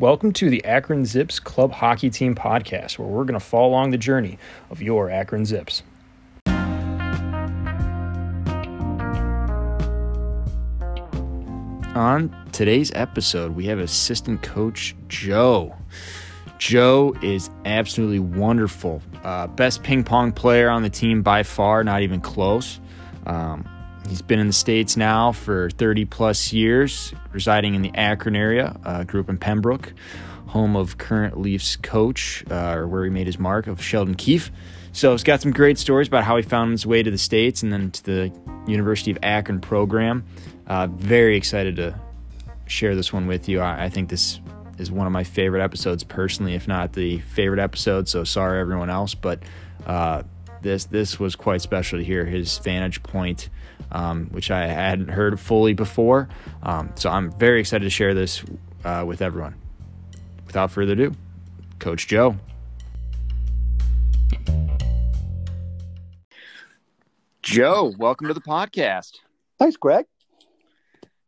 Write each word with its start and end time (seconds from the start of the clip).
Welcome 0.00 0.32
to 0.32 0.48
the 0.48 0.64
Akron 0.64 1.04
Zips 1.04 1.38
Club 1.38 1.72
Hockey 1.72 2.08
Team 2.08 2.34
podcast, 2.34 2.98
where 2.98 3.06
we're 3.06 3.24
going 3.24 3.38
to 3.38 3.44
follow 3.44 3.68
along 3.68 3.90
the 3.90 3.98
journey 3.98 4.38
of 4.70 4.80
your 4.80 5.10
Akron 5.10 5.44
Zips. 5.44 5.82
On 11.94 12.34
today's 12.50 12.90
episode, 12.94 13.54
we 13.54 13.66
have 13.66 13.78
assistant 13.78 14.40
coach 14.40 14.96
Joe. 15.08 15.76
Joe 16.56 17.14
is 17.22 17.50
absolutely 17.66 18.20
wonderful. 18.20 19.02
Uh, 19.22 19.48
best 19.48 19.82
ping 19.82 20.02
pong 20.02 20.32
player 20.32 20.70
on 20.70 20.82
the 20.82 20.88
team 20.88 21.20
by 21.20 21.42
far, 21.42 21.84
not 21.84 22.00
even 22.00 22.22
close. 22.22 22.80
Um, 23.26 23.68
He's 24.08 24.22
been 24.22 24.40
in 24.40 24.46
the 24.46 24.52
States 24.52 24.96
now 24.96 25.32
for 25.32 25.70
30 25.70 26.04
plus 26.06 26.52
years, 26.52 27.14
residing 27.32 27.74
in 27.74 27.82
the 27.82 27.92
Akron 27.94 28.34
area, 28.34 28.76
uh, 28.84 29.04
grew 29.04 29.20
up 29.20 29.28
in 29.28 29.38
Pembroke, 29.38 29.92
home 30.46 30.74
of 30.74 30.98
current 30.98 31.38
Leafs 31.38 31.76
coach, 31.76 32.44
uh, 32.50 32.74
or 32.74 32.88
where 32.88 33.04
he 33.04 33.10
made 33.10 33.26
his 33.26 33.38
mark, 33.38 33.66
of 33.66 33.82
Sheldon 33.82 34.14
Keefe. 34.14 34.50
So 34.92 35.12
he's 35.12 35.22
got 35.22 35.40
some 35.40 35.52
great 35.52 35.78
stories 35.78 36.08
about 36.08 36.24
how 36.24 36.36
he 36.36 36.42
found 36.42 36.72
his 36.72 36.84
way 36.84 37.02
to 37.02 37.10
the 37.10 37.18
States 37.18 37.62
and 37.62 37.72
then 37.72 37.92
to 37.92 38.02
the 38.04 38.32
University 38.66 39.12
of 39.12 39.18
Akron 39.22 39.60
program. 39.60 40.24
Uh, 40.66 40.88
very 40.88 41.36
excited 41.36 41.76
to 41.76 41.98
share 42.66 42.96
this 42.96 43.12
one 43.12 43.26
with 43.26 43.48
you. 43.48 43.60
I, 43.60 43.84
I 43.84 43.88
think 43.88 44.08
this 44.08 44.40
is 44.78 44.90
one 44.90 45.06
of 45.06 45.12
my 45.12 45.24
favorite 45.24 45.62
episodes 45.62 46.02
personally, 46.02 46.54
if 46.54 46.66
not 46.66 46.94
the 46.94 47.18
favorite 47.20 47.60
episode. 47.60 48.08
So 48.08 48.24
sorry 48.24 48.60
everyone 48.60 48.90
else, 48.90 49.14
but 49.14 49.42
uh, 49.86 50.22
this 50.62 50.84
this 50.86 51.18
was 51.18 51.36
quite 51.36 51.60
special 51.60 51.98
to 51.98 52.04
hear 52.04 52.24
his 52.24 52.58
vantage 52.58 53.02
point, 53.02 53.48
um, 53.92 54.26
which 54.26 54.50
I 54.50 54.66
hadn't 54.66 55.08
heard 55.08 55.38
fully 55.40 55.74
before. 55.74 56.28
Um, 56.62 56.92
so 56.94 57.10
I'm 57.10 57.32
very 57.32 57.60
excited 57.60 57.84
to 57.84 57.90
share 57.90 58.14
this 58.14 58.42
uh, 58.84 59.04
with 59.06 59.22
everyone. 59.22 59.54
Without 60.46 60.70
further 60.70 60.92
ado, 60.92 61.14
Coach 61.78 62.06
Joe. 62.08 62.36
Joe, 67.42 67.94
welcome 67.98 68.28
to 68.28 68.34
the 68.34 68.40
podcast. 68.40 69.18
Thanks, 69.58 69.76
Greg. 69.76 70.06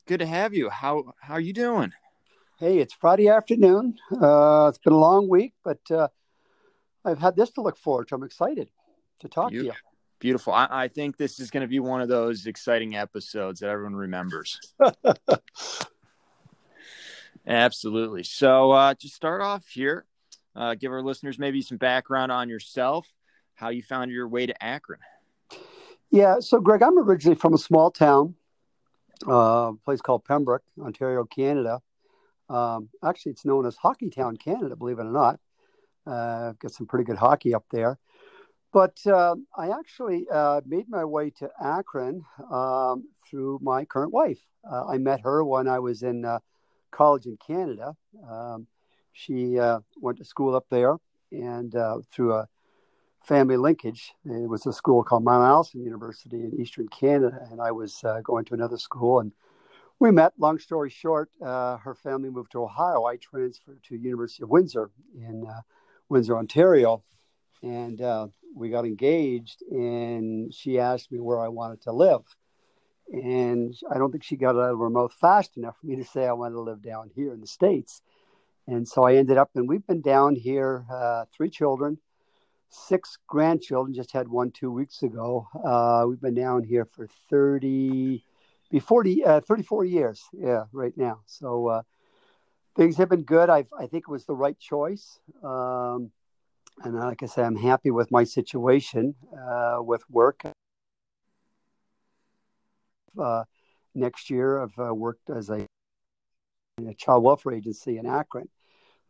Good 0.07 0.19
to 0.19 0.27
have 0.27 0.55
you. 0.55 0.69
How 0.69 1.15
how 1.21 1.35
are 1.35 1.41
you 1.41 1.53
doing? 1.53 1.93
Hey, 2.59 2.79
it's 2.79 2.95
Friday 2.95 3.29
afternoon. 3.29 3.97
Uh, 4.11 4.67
it's 4.69 4.79
been 4.79 4.93
a 4.93 4.99
long 4.99 5.29
week, 5.29 5.55
but 5.65 5.81
uh, 5.91 6.09
I've 7.05 7.19
had 7.19 7.35
this 7.35 7.51
to 7.53 7.61
look 7.61 7.77
forward 7.77 8.09
to. 8.09 8.15
I'm 8.15 8.23
excited 8.23 8.69
to 9.23 9.29
talk 9.29 9.51
Beautiful. 9.51 9.73
to 9.73 9.79
you. 9.79 9.89
Beautiful. 10.21 10.53
I, 10.53 10.69
I 10.71 10.89
think 10.89 11.17
this 11.17 11.41
is 11.41 11.51
going 11.51 11.63
to 11.63 11.69
be 11.69 11.81
one 11.81 12.01
of 12.01 12.09
those 12.09 12.47
exciting 12.47 12.95
episodes 12.95 13.61
that 13.61 13.71
everyone 13.71 13.97
remembers. 13.97 14.61
Absolutely. 17.47 18.23
So, 18.23 18.71
uh, 18.71 18.95
to 19.01 19.09
start 19.09 19.43
off 19.43 19.67
here, 19.67 20.05
uh, 20.55 20.77
give 20.77 20.93
our 20.93 21.03
listeners 21.03 21.41
maybe 21.41 21.61
some 21.61 21.77
background 21.77 22.31
on 22.31 22.49
yourself, 22.49 23.13
how 23.55 23.71
you 23.71 23.83
found 23.83 24.13
your 24.13 24.29
way 24.29 24.47
to 24.47 24.65
Akron. 24.65 25.01
Yeah. 26.11 26.37
So, 26.39 26.61
Greg, 26.61 26.83
I'm 26.83 26.99
originally 26.99 27.35
from 27.35 27.55
a 27.55 27.59
small 27.59 27.91
town, 27.91 28.37
uh, 29.27 29.33
a 29.71 29.75
place 29.85 30.01
called 30.01 30.25
Pembroke, 30.25 30.63
Ontario, 30.81 31.25
Canada. 31.25 31.81
Um, 32.49 32.91
actually, 33.03 33.33
it's 33.33 33.45
known 33.45 33.67
as 33.67 33.77
Hockey 33.77 34.11
Town, 34.11 34.37
Canada, 34.37 34.77
believe 34.77 35.01
it 35.01 35.07
or 35.07 35.11
not. 35.11 35.41
Uh, 36.07 36.53
got 36.61 36.73
some 36.73 36.87
pretty 36.87 37.05
good 37.05 37.17
hockey 37.17 37.55
up 37.55 37.65
there. 37.71 37.99
But 38.73 38.99
uh, 39.07 39.37
I 39.57 39.69
actually 39.71 40.27
uh, 40.33 40.63
made 40.65 40.89
my 40.89 41.05
way 41.05 41.31
to 41.31 41.51
Akron 41.63 42.25
um, 42.51 43.05
through 43.29 43.61
my 43.63 43.85
current 43.85 44.13
wife. 44.13 44.39
Uh, 44.71 44.87
I 44.87 44.97
met 44.97 45.21
her 45.21 45.45
when 45.45 45.69
I 45.69 45.79
was 45.79 46.03
in 46.03 46.25
uh, 46.25 46.39
college 46.91 47.27
in 47.27 47.37
Canada. 47.37 47.95
Um, 48.29 48.67
she 49.13 49.59
uh, 49.59 49.81
went 50.01 50.19
to 50.19 50.25
school 50.25 50.57
up 50.57 50.67
there, 50.71 50.97
and 51.31 51.77
uh, 51.77 51.99
through 52.11 52.33
a 52.33 52.49
family 53.23 53.59
linkage, 53.59 54.15
it 54.25 54.49
was 54.49 54.65
a 54.65 54.73
school 54.73 55.05
called 55.05 55.23
Mount 55.23 55.45
Allison 55.45 55.85
University 55.85 56.43
in 56.43 56.59
Eastern 56.59 56.89
Canada, 56.89 57.47
and 57.51 57.61
I 57.61 57.73
was 57.73 58.03
going 58.25 58.47
to 58.47 58.55
another 58.55 58.79
school. 58.79 59.21
And 59.21 59.33
we 59.99 60.11
met. 60.11 60.33
Long 60.39 60.59
story 60.59 60.89
short, 60.89 61.31
her 61.41 61.95
family 62.03 62.31
moved 62.31 62.53
to 62.53 62.63
Ohio. 62.63 63.05
I 63.05 63.17
transferred 63.17 63.83
to 63.85 63.97
University 63.97 64.45
of 64.45 64.49
Windsor 64.49 64.91
in 65.15 65.47
Windsor, 66.09 66.39
Ontario, 66.39 67.03
and 67.63 68.01
we 68.55 68.71
got 68.71 68.85
engaged 68.85 69.63
and 69.71 70.53
she 70.53 70.79
asked 70.79 71.11
me 71.11 71.21
where 71.21 71.41
I 71.41 71.49
wanted 71.49 71.83
to 71.83 71.93
live. 71.93 72.23
And 73.13 73.75
I 73.91 73.99
don't 73.99 74.11
think 74.11 74.25
she 74.25 74.37
got 74.37 74.57
out 74.57 74.73
of 74.73 74.79
her 74.79 74.91
mouth 74.91 75.13
fast 75.13 75.57
enough 75.57 75.77
for 75.79 75.87
me 75.87 75.97
to 75.97 76.05
say 76.05 76.27
I 76.27 76.33
wanted 76.33 76.55
to 76.55 76.61
live 76.61 76.83
down 76.83 77.11
here 77.15 77.33
in 77.33 77.41
the 77.41 77.47
States. 77.47 78.01
And 78.67 78.87
so 78.87 79.05
I 79.05 79.17
ended 79.17 79.39
up, 79.39 79.51
and 79.55 79.69
we've 79.69 79.87
been 79.87 80.01
down 80.01 80.37
here, 80.37 80.87
uh, 80.91 81.25
three 81.35 81.51
children, 81.51 81.99
six 82.69 83.19
grandchildren, 83.27 83.93
just 83.93 84.13
had 84.13 84.29
one 84.29 84.51
two 84.51 84.71
weeks 84.71 85.03
ago. 85.03 85.49
Uh, 85.65 86.07
we've 86.09 86.21
been 86.21 86.35
down 86.35 86.63
here 86.63 86.85
for 86.85 87.09
30, 87.29 88.25
be 88.71 88.79
40, 88.79 89.25
uh, 89.25 89.41
34 89.41 89.85
years. 89.85 90.23
Yeah, 90.33 90.65
right 90.73 90.97
now. 90.97 91.21
So 91.27 91.67
uh, 91.67 91.83
things 92.77 92.97
have 92.97 93.09
been 93.09 93.25
good. 93.25 93.51
i 93.51 93.65
I 93.79 93.87
think 93.87 94.05
it 94.09 94.13
was 94.13 94.25
the 94.25 94.37
right 94.37 94.59
choice. 94.59 95.19
Um, 95.43 96.13
and 96.85 96.95
like 96.95 97.23
I 97.23 97.27
said, 97.27 97.45
I'm 97.45 97.57
happy 97.57 97.91
with 97.91 98.11
my 98.11 98.25
situation 98.25 99.15
uh, 99.37 99.79
with 99.81 100.03
work. 100.11 100.43
Uh, 103.19 103.45
next 103.95 104.31
year, 104.31 104.63
I've 104.63 104.79
uh, 104.79 104.95
worked 104.95 105.31
as 105.31 105.51
a, 105.51 105.67
a, 106.87 106.95
child 106.95 107.23
welfare 107.23 107.53
agency 107.53 107.99
in 107.99 108.07
Akron, 108.07 108.49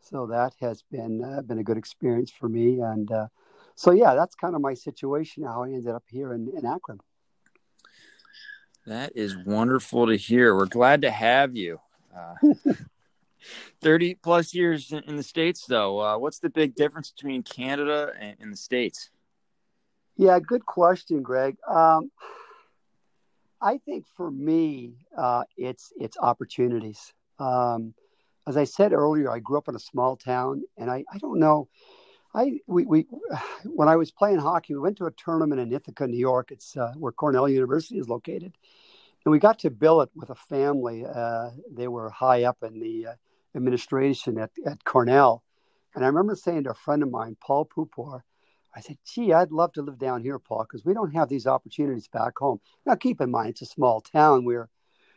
so 0.00 0.26
that 0.26 0.54
has 0.60 0.82
been 0.90 1.22
uh, 1.24 1.42
been 1.42 1.58
a 1.58 1.64
good 1.64 1.78
experience 1.78 2.30
for 2.30 2.48
me. 2.48 2.80
And 2.80 3.10
uh, 3.10 3.28
so, 3.74 3.92
yeah, 3.92 4.14
that's 4.14 4.34
kind 4.34 4.54
of 4.54 4.60
my 4.60 4.74
situation. 4.74 5.44
How 5.44 5.62
I 5.62 5.68
ended 5.68 5.94
up 5.94 6.04
here 6.08 6.34
in, 6.34 6.50
in 6.56 6.66
Akron. 6.66 7.00
That 8.86 9.12
is 9.14 9.36
wonderful 9.36 10.08
to 10.08 10.16
hear. 10.16 10.56
We're 10.56 10.66
glad 10.66 11.02
to 11.02 11.10
have 11.10 11.56
you. 11.56 11.80
Uh, 13.42 13.82
30 13.82 14.14
plus 14.16 14.54
years 14.54 14.92
in 14.92 15.16
the 15.16 15.22
States, 15.22 15.66
though. 15.66 16.00
Uh, 16.00 16.18
what's 16.18 16.38
the 16.38 16.50
big 16.50 16.74
difference 16.74 17.10
between 17.10 17.42
Canada 17.42 18.12
and, 18.18 18.36
and 18.40 18.52
the 18.52 18.56
States? 18.56 19.10
Yeah, 20.16 20.38
good 20.38 20.66
question, 20.66 21.22
Greg. 21.22 21.56
Um, 21.68 22.10
I 23.60 23.78
think 23.78 24.06
for 24.16 24.30
me, 24.30 24.94
uh, 25.16 25.44
it's 25.56 25.92
it's 25.98 26.16
opportunities. 26.18 27.12
Um, 27.38 27.94
as 28.46 28.56
I 28.56 28.64
said 28.64 28.92
earlier, 28.92 29.30
I 29.30 29.38
grew 29.38 29.58
up 29.58 29.68
in 29.68 29.76
a 29.76 29.80
small 29.80 30.16
town, 30.16 30.62
and 30.76 30.90
I, 30.90 31.04
I 31.12 31.18
don't 31.18 31.38
know. 31.38 31.68
I 32.34 32.60
we, 32.66 32.84
we 32.84 33.06
when 33.64 33.88
I 33.88 33.96
was 33.96 34.10
playing 34.10 34.38
hockey, 34.38 34.74
we 34.74 34.80
went 34.80 34.98
to 34.98 35.06
a 35.06 35.12
tournament 35.12 35.60
in 35.60 35.72
Ithaca, 35.72 36.06
New 36.06 36.18
York. 36.18 36.50
It's 36.50 36.76
uh, 36.76 36.92
where 36.96 37.12
Cornell 37.12 37.48
University 37.48 37.98
is 37.98 38.08
located, 38.08 38.52
and 39.24 39.32
we 39.32 39.38
got 39.38 39.60
to 39.60 39.70
billet 39.70 40.10
with 40.14 40.30
a 40.30 40.34
family. 40.34 41.06
Uh, 41.06 41.50
they 41.70 41.88
were 41.88 42.10
high 42.10 42.44
up 42.44 42.58
in 42.62 42.80
the 42.80 43.06
uh, 43.06 43.14
administration 43.54 44.38
at, 44.38 44.50
at 44.66 44.84
Cornell. 44.84 45.42
And 45.94 46.04
I 46.04 46.08
remember 46.08 46.34
saying 46.34 46.64
to 46.64 46.70
a 46.70 46.74
friend 46.74 47.02
of 47.02 47.10
mine, 47.10 47.36
Paul 47.40 47.66
Pupor, 47.66 48.22
I 48.74 48.80
said, 48.80 48.96
gee, 49.04 49.32
I'd 49.32 49.52
love 49.52 49.72
to 49.74 49.82
live 49.82 49.98
down 49.98 50.22
here, 50.22 50.38
Paul, 50.38 50.64
because 50.64 50.84
we 50.84 50.94
don't 50.94 51.14
have 51.14 51.28
these 51.28 51.46
opportunities 51.46 52.08
back 52.08 52.38
home. 52.38 52.60
Now, 52.86 52.94
keep 52.94 53.20
in 53.20 53.30
mind, 53.30 53.50
it's 53.50 53.62
a 53.62 53.66
small 53.66 54.00
town. 54.00 54.44
We're 54.44 54.70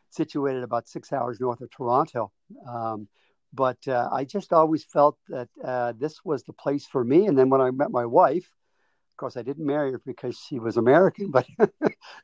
situated 0.10 0.64
about 0.64 0.90
six 0.90 1.14
hours 1.14 1.40
north 1.40 1.62
of 1.62 1.70
Toronto. 1.72 2.32
Um, 2.68 3.08
but 3.54 3.88
uh, 3.88 4.10
I 4.12 4.26
just 4.26 4.52
always 4.52 4.84
felt 4.84 5.18
that 5.30 5.48
uh, 5.64 5.94
this 5.98 6.26
was 6.26 6.44
the 6.44 6.54
place 6.54 6.86
for 6.86 7.04
me. 7.04 7.28
And 7.28 7.38
then 7.38 7.50
when 7.50 7.62
I 7.62 7.72
met 7.72 7.92
my 7.92 8.06
wife, 8.06 8.52
of 9.14 9.18
course, 9.18 9.38
I 9.38 9.44
didn't 9.44 9.66
marry 9.66 9.94
her 9.94 10.02
because 10.06 10.38
she 10.38 10.60
was 10.60 10.76
American, 10.76 11.32
but 11.32 11.48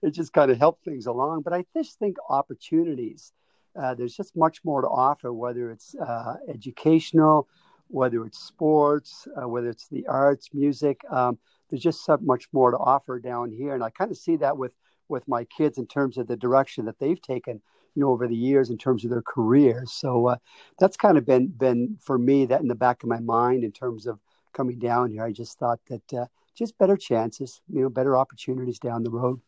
it 0.02 0.12
just 0.12 0.34
kind 0.34 0.52
of 0.52 0.58
helped 0.58 0.84
things 0.84 1.06
along. 1.06 1.44
But 1.44 1.54
I 1.54 1.64
just 1.74 1.98
think 2.00 2.18
opportunities 2.30 3.32
uh, 3.76 3.94
there's 3.94 4.16
just 4.16 4.36
much 4.36 4.60
more 4.64 4.82
to 4.82 4.88
offer, 4.88 5.32
whether 5.34 5.72
it's 5.72 5.96
uh, 5.96 6.36
educational, 6.48 7.48
whether 7.88 8.26
it's 8.26 8.40
sports, 8.40 9.28
uh, 9.42 9.48
whether 9.48 9.70
it's 9.70 9.88
the 9.88 10.06
arts, 10.08 10.50
music. 10.54 11.02
Um, 11.10 11.38
there's 11.70 11.84
just 11.84 12.06
so 12.06 12.18
much 12.22 12.48
more 12.52 12.72
to 12.72 12.78
offer 12.78 13.20
down 13.20 13.52
here, 13.52 13.74
and 13.74 13.84
I 13.84 13.90
kind 13.90 14.12
of 14.12 14.18
see 14.18 14.38
that 14.38 14.58
with 14.58 14.76
with 15.08 15.28
my 15.28 15.44
kids 15.46 15.78
in 15.78 15.86
terms 15.88 16.18
of 16.18 16.28
the 16.28 16.38
direction 16.38 16.86
that 16.86 16.98
they've 17.00 17.22
taken, 17.22 17.62
you 17.96 18.02
know, 18.02 18.10
over 18.10 18.28
the 18.28 18.36
years 18.36 18.70
in 18.70 18.78
terms 18.78 19.04
of 19.04 19.12
their 19.12 19.22
careers. 19.22 19.92
So 19.92 20.28
uh, 20.28 20.38
that's 20.80 20.98
kind 20.98 21.18
of 21.18 21.26
been 21.26 21.48
been 21.48 21.98
for 22.02 22.18
me 22.18 22.46
that 22.46 22.62
in 22.62 22.68
the 22.68 22.76
back 22.76 23.04
of 23.04 23.10
my 23.10 23.20
mind 23.20 23.64
in 23.64 23.72
terms 23.72 24.08
of 24.08 24.20
coming 24.54 24.80
down 24.80 25.12
here. 25.12 25.24
I 25.24 25.32
just 25.32 25.60
thought 25.60 25.80
that 25.88 26.14
uh, 26.14 26.26
just 26.56 26.78
better 26.78 26.98
chances, 26.98 27.62
you 27.70 27.82
know, 27.82 27.90
better 27.90 28.18
opportunities 28.18 28.80
down 28.80 29.04
the 29.04 29.10
road. 29.10 29.42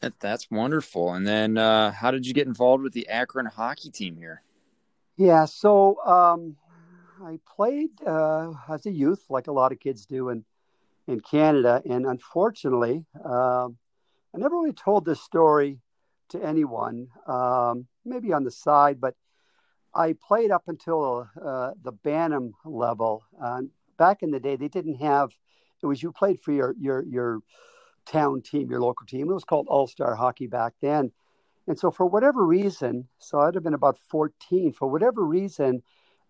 That, 0.00 0.18
that's 0.18 0.50
wonderful. 0.50 1.12
And 1.12 1.26
then, 1.26 1.58
uh, 1.58 1.92
how 1.92 2.10
did 2.10 2.26
you 2.26 2.32
get 2.32 2.46
involved 2.46 2.82
with 2.82 2.94
the 2.94 3.08
Akron 3.08 3.46
hockey 3.46 3.90
team 3.90 4.16
here? 4.16 4.42
Yeah, 5.16 5.44
so 5.44 6.02
um, 6.06 6.56
I 7.22 7.38
played 7.46 7.90
uh, 8.06 8.52
as 8.70 8.86
a 8.86 8.90
youth, 8.90 9.24
like 9.28 9.46
a 9.46 9.52
lot 9.52 9.72
of 9.72 9.80
kids 9.80 10.06
do 10.06 10.30
in 10.30 10.44
in 11.06 11.20
Canada, 11.20 11.82
and 11.88 12.06
unfortunately, 12.06 13.04
uh, 13.24 13.66
I 13.66 14.38
never 14.38 14.54
really 14.54 14.72
told 14.72 15.04
this 15.04 15.20
story 15.20 15.80
to 16.28 16.42
anyone. 16.42 17.08
Um, 17.26 17.88
maybe 18.04 18.32
on 18.32 18.44
the 18.44 18.50
side, 18.50 19.00
but 19.00 19.16
I 19.92 20.14
played 20.26 20.52
up 20.52 20.64
until 20.68 21.28
uh, 21.42 21.72
the 21.82 21.92
Bantam 21.92 22.54
level. 22.64 23.24
Back 23.98 24.22
in 24.22 24.30
the 24.30 24.40
day, 24.40 24.56
they 24.56 24.68
didn't 24.68 24.96
have. 24.96 25.32
It 25.82 25.86
was 25.86 26.02
you 26.02 26.12
played 26.12 26.40
for 26.40 26.52
your 26.52 26.74
your 26.78 27.02
your 27.02 27.40
town 28.10 28.42
team, 28.42 28.70
your 28.70 28.80
local 28.80 29.06
team. 29.06 29.30
It 29.30 29.34
was 29.34 29.44
called 29.44 29.66
All 29.68 29.86
Star 29.86 30.14
Hockey 30.14 30.46
back 30.46 30.74
then. 30.80 31.12
And 31.66 31.78
so, 31.78 31.90
for 31.90 32.06
whatever 32.06 32.44
reason, 32.44 33.06
so 33.18 33.40
I'd 33.40 33.54
have 33.54 33.62
been 33.62 33.74
about 33.74 33.98
14. 34.08 34.72
For 34.72 34.88
whatever 34.88 35.24
reason, 35.24 35.82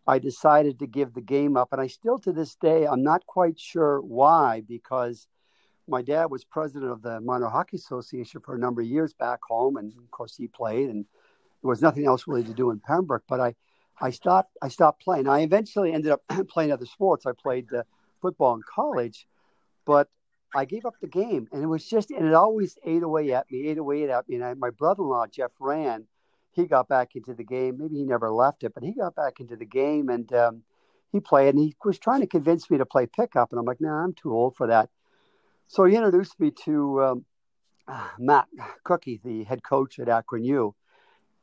I 0.07 0.19
decided 0.19 0.79
to 0.81 0.87
give 0.87 1.15
the 1.15 1.21
game 1.21 1.57
up. 1.57 1.69
And 1.73 1.81
I 1.81 1.87
still, 1.87 2.19
to 2.21 2.33
this 2.33 2.57
day, 2.57 2.87
I'm 2.87 3.03
not 3.03 3.27
quite 3.27 3.59
sure 3.59 4.01
why, 4.01 4.63
because 4.67 5.29
my 5.89 6.03
dad 6.03 6.27
was 6.27 6.45
president 6.45 6.91
of 6.91 7.03
the 7.03 7.21
Minor 7.21 7.49
Hockey 7.49 7.77
Association 7.77 8.41
for 8.41 8.55
a 8.55 8.59
number 8.59 8.83
of 8.83 8.87
years 8.87 9.15
back 9.15 9.41
home. 9.49 9.77
And 9.77 9.93
of 9.97 10.11
course, 10.11 10.37
he 10.37 10.47
played, 10.47 10.91
and 10.91 11.07
there 11.63 11.69
was 11.69 11.83
nothing 11.83 12.07
else 12.07 12.27
really 12.27 12.45
to 12.45 12.55
do 12.55 12.71
in 12.71 12.81
Pembroke. 12.81 13.25
But 13.29 13.41
I, 13.41 13.55
I 14.01 14.11
stopped. 14.11 14.57
I 14.61 14.69
stopped 14.69 15.03
playing. 15.03 15.29
I 15.29 15.41
eventually 15.41 15.93
ended 15.93 16.13
up 16.13 16.23
playing 16.49 16.73
other 16.73 16.87
sports. 16.87 17.25
I 17.25 17.33
played 17.33 17.73
uh, 17.73 17.85
football 18.21 18.55
in 18.55 18.63
college, 18.69 19.27
but 19.87 20.09
I 20.55 20.65
gave 20.65 20.85
up 20.85 20.95
the 21.01 21.07
game, 21.07 21.49
and 21.53 21.63
it 21.63 21.67
was 21.67 21.87
just, 21.87 22.11
and 22.11 22.27
it 22.27 22.35
always 22.35 22.77
ate 22.85 23.03
away 23.03 23.33
at 23.33 23.51
me, 23.51 23.69
ate 23.69 23.79
away 23.79 24.11
at 24.11 24.29
me. 24.29 24.37
And 24.37 24.45
I, 24.45 24.55
my 24.55 24.71
brother-in-law 24.71 25.29
Jeff 25.29 25.53
Rand, 25.61 26.07
he 26.53 26.67
got 26.67 26.89
back 26.89 27.15
into 27.15 27.35
the 27.35 27.45
game. 27.45 27.79
Maybe 27.79 27.97
he 27.97 28.05
never 28.05 28.31
left 28.31 28.65
it, 28.65 28.75
but 28.75 28.83
he 28.83 28.93
got 28.93 29.15
back 29.15 29.41
into 29.41 29.57
the 29.57 29.65
game, 29.65 30.09
and 30.09 30.33
um, 30.33 30.63
he 31.13 31.21
played. 31.21 31.55
And 31.55 31.59
he 31.59 31.75
was 31.85 31.99
trying 31.99 32.21
to 32.21 32.27
convince 32.27 32.71
me 32.71 32.79
to 32.79 32.87
play 32.87 33.07
pickup, 33.07 33.53
and 33.53 33.59
I'm 33.59 33.65
like, 33.65 33.81
nah, 33.81 34.03
I'm 34.03 34.13
too 34.13 34.33
old 34.33 34.57
for 34.57 34.67
that. 34.67 34.89
So 35.69 35.85
he 35.85 35.95
introduced 35.95 36.41
me 36.41 36.51
to 36.65 37.03
um, 37.03 37.25
Matt 38.19 38.49
Cookie, 38.85 39.21
the 39.25 39.45
head 39.45 39.63
coach 39.63 39.99
at 40.01 40.09
Akron 40.09 40.45
U, 40.45 40.75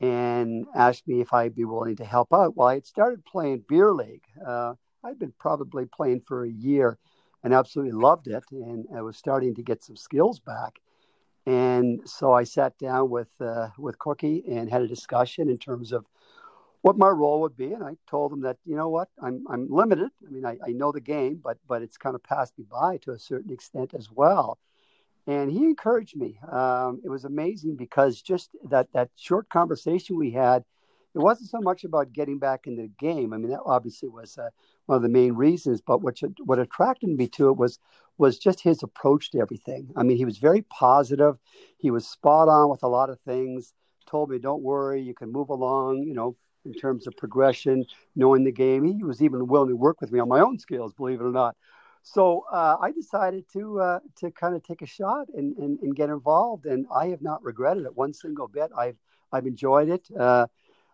and 0.02 0.66
asked 0.76 1.08
me 1.08 1.22
if 1.22 1.34
I'd 1.34 1.56
be 1.56 1.66
willing 1.66 1.96
to 1.98 2.06
help 2.06 2.34
out. 2.34 2.58
Well, 2.58 2.68
I 2.68 2.76
had 2.76 2.86
started 2.86 3.24
playing 3.26 3.64
beer 3.70 3.94
league. 3.94 4.26
Uh, 4.46 4.74
I'd 5.04 5.18
been 5.18 5.34
probably 5.40 5.86
playing 5.86 6.22
for 6.22 6.44
a 6.44 6.50
year 6.50 6.98
and 7.48 7.54
absolutely 7.54 7.94
loved 7.94 8.28
it. 8.28 8.44
And 8.52 8.86
I 8.94 9.02
was 9.02 9.16
starting 9.16 9.56
to 9.56 9.64
get 9.64 9.82
some 9.82 9.96
skills 9.96 10.38
back. 10.38 10.82
And 11.46 12.02
so 12.04 12.34
I 12.34 12.44
sat 12.44 12.78
down 12.78 13.10
with 13.10 13.30
uh, 13.40 13.70
with 13.78 13.98
Cookie 14.00 14.44
and 14.50 14.70
had 14.70 14.82
a 14.82 14.88
discussion 14.88 15.50
in 15.50 15.58
terms 15.58 15.94
of 15.94 16.06
what 16.82 16.98
my 16.98 17.08
role 17.08 17.40
would 17.40 17.56
be. 17.56 17.72
And 17.72 17.86
I 17.86 17.96
told 18.06 18.34
him 18.34 18.42
that 18.42 18.58
you 18.66 18.76
know 18.76 18.90
what, 18.90 19.08
I'm 19.24 19.46
I'm 19.50 19.70
limited. 19.70 20.10
I 20.28 20.30
mean, 20.30 20.46
I, 20.46 20.58
I 20.62 20.72
know 20.74 20.92
the 20.92 21.00
game, 21.00 21.40
but 21.42 21.58
but 21.70 21.82
it's 21.82 21.96
kind 21.96 22.16
of 22.16 22.22
passed 22.22 22.52
me 22.58 22.66
by 22.70 22.98
to 23.04 23.12
a 23.12 23.20
certain 23.20 23.54
extent 23.54 23.94
as 23.94 24.12
well. 24.12 24.60
And 25.26 25.50
he 25.50 25.64
encouraged 25.64 26.18
me. 26.18 26.38
Um, 26.52 27.00
it 27.06 27.10
was 27.10 27.24
amazing 27.24 27.78
because 27.78 28.22
just 28.22 28.50
that 28.70 28.92
that 28.92 29.12
short 29.16 29.48
conversation 29.48 30.18
we 30.18 30.32
had 30.32 30.66
it 31.18 31.24
wasn't 31.24 31.50
so 31.50 31.60
much 31.60 31.84
about 31.84 32.14
getting 32.14 32.38
back 32.38 32.68
into 32.68 32.84
the 32.84 32.92
game. 33.00 33.34
I 33.34 33.38
mean, 33.38 33.50
that 33.50 33.62
obviously 33.66 34.08
was 34.08 34.38
uh, 34.38 34.50
one 34.86 34.98
of 34.98 35.02
the 35.02 35.10
main 35.10 35.34
reasons. 35.34 35.82
But 35.82 36.02
what 36.02 36.20
what 36.46 36.60
attracted 36.60 37.10
me 37.10 37.28
to 37.30 37.50
it 37.50 37.58
was 37.58 37.80
was 38.18 38.38
just 38.38 38.62
his 38.62 38.84
approach 38.84 39.32
to 39.32 39.40
everything. 39.40 39.90
I 39.96 40.04
mean, 40.04 40.18
he 40.18 40.26
was 40.26 40.38
very 40.38 40.62
positive. 40.62 41.38
He 41.78 41.92
was 41.92 42.08
spot 42.08 42.48
on 42.50 42.70
with 42.70 42.84
a 42.84 42.88
lot 42.88 43.10
of 43.10 43.20
things. 43.22 43.74
Told 44.06 44.30
me, 44.30 44.38
"Don't 44.38 44.62
worry, 44.62 45.02
you 45.02 45.16
can 45.16 45.32
move 45.32 45.50
along." 45.50 46.04
You 46.04 46.14
know, 46.14 46.36
in 46.66 46.74
terms 46.74 47.08
of 47.08 47.18
progression, 47.18 47.86
knowing 48.16 48.44
the 48.44 48.52
game. 48.52 48.84
He 48.84 49.04
was 49.04 49.22
even 49.22 49.48
willing 49.48 49.70
to 49.70 49.76
work 49.76 50.00
with 50.02 50.12
me 50.12 50.20
on 50.20 50.30
my 50.30 50.42
own 50.42 50.60
skills, 50.60 50.94
believe 50.94 51.20
it 51.20 51.24
or 51.24 51.32
not. 51.32 51.56
So 52.04 52.46
uh, 52.52 52.78
I 52.80 52.92
decided 52.92 53.46
to 53.54 53.80
uh, 53.80 54.00
to 54.18 54.32
kind 54.32 54.56
of 54.56 54.64
take 54.64 54.82
a 54.82 54.86
shot 54.86 55.28
and, 55.34 55.58
and, 55.58 55.80
and, 55.80 55.96
get 55.96 56.10
involved, 56.10 56.66
and 56.66 56.86
I 56.94 57.08
have 57.08 57.22
not 57.22 57.44
regretted 57.44 57.86
it 57.86 57.98
one 57.98 58.14
single 58.14 58.48
bit. 58.48 58.72
I've 58.78 58.98
I've 59.32 59.46
enjoyed 59.46 59.90
it. 59.90 60.08
Uh, 60.18 60.48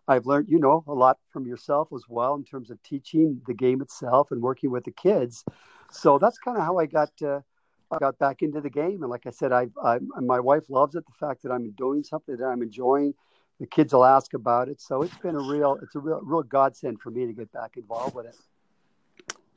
I've 0.06 0.26
learned, 0.26 0.48
you 0.48 0.58
know, 0.58 0.84
a 0.86 0.92
lot 0.92 1.18
from 1.32 1.46
yourself 1.46 1.88
as 1.94 2.04
well 2.08 2.34
in 2.34 2.44
terms 2.44 2.70
of 2.70 2.82
teaching 2.82 3.40
the 3.46 3.54
game 3.54 3.80
itself 3.80 4.30
and 4.30 4.42
working 4.42 4.70
with 4.70 4.84
the 4.84 4.90
kids. 4.90 5.44
So 5.90 6.18
that's 6.18 6.38
kind 6.38 6.58
of 6.58 6.64
how 6.64 6.78
I 6.78 6.86
got 6.86 7.10
uh, 7.22 7.40
I 7.90 7.98
got 7.98 8.18
back 8.18 8.42
into 8.42 8.60
the 8.60 8.70
game. 8.70 9.02
And 9.02 9.10
like 9.10 9.26
I 9.26 9.30
said, 9.30 9.52
I, 9.52 9.68
I 9.82 9.98
my 10.20 10.40
wife 10.40 10.64
loves 10.68 10.94
it. 10.94 11.04
The 11.06 11.26
fact 11.26 11.42
that 11.42 11.52
I'm 11.52 11.70
doing 11.72 12.02
something 12.02 12.36
that 12.36 12.44
I'm 12.44 12.62
enjoying. 12.62 13.14
The 13.60 13.66
kids 13.66 13.92
will 13.92 14.04
ask 14.04 14.34
about 14.34 14.68
it. 14.68 14.80
So 14.80 15.02
it's 15.02 15.16
been 15.18 15.36
a 15.36 15.40
real 15.40 15.78
it's 15.80 15.94
a 15.94 16.00
real 16.00 16.20
real 16.22 16.42
godsend 16.42 17.00
for 17.00 17.10
me 17.10 17.26
to 17.26 17.32
get 17.32 17.52
back 17.52 17.76
involved 17.76 18.14
with 18.14 18.26
it. 18.26 18.36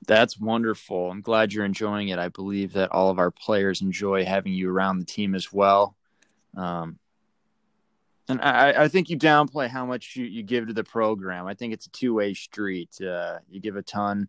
That's 0.05 0.39
wonderful. 0.39 1.11
I'm 1.11 1.21
glad 1.21 1.51
you're 1.51 1.65
enjoying 1.65 2.09
it. 2.09 2.19
I 2.19 2.29
believe 2.29 2.73
that 2.73 2.91
all 2.91 3.09
of 3.09 3.19
our 3.19 3.31
players 3.31 3.81
enjoy 3.81 4.23
having 4.23 4.53
you 4.53 4.71
around 4.71 4.99
the 4.99 5.05
team 5.05 5.35
as 5.35 5.51
well. 5.51 5.95
Um, 6.55 6.99
and 8.29 8.41
I, 8.41 8.83
I, 8.83 8.87
think 8.87 9.09
you 9.09 9.17
downplay 9.17 9.69
how 9.69 9.85
much 9.85 10.15
you, 10.15 10.25
you 10.25 10.43
give 10.43 10.67
to 10.67 10.73
the 10.73 10.83
program. 10.83 11.47
I 11.47 11.53
think 11.53 11.73
it's 11.73 11.85
a 11.85 11.91
two 11.91 12.13
way 12.13 12.33
street. 12.33 12.99
Uh, 13.01 13.39
you 13.49 13.59
give 13.59 13.75
a 13.75 13.81
ton, 13.81 14.27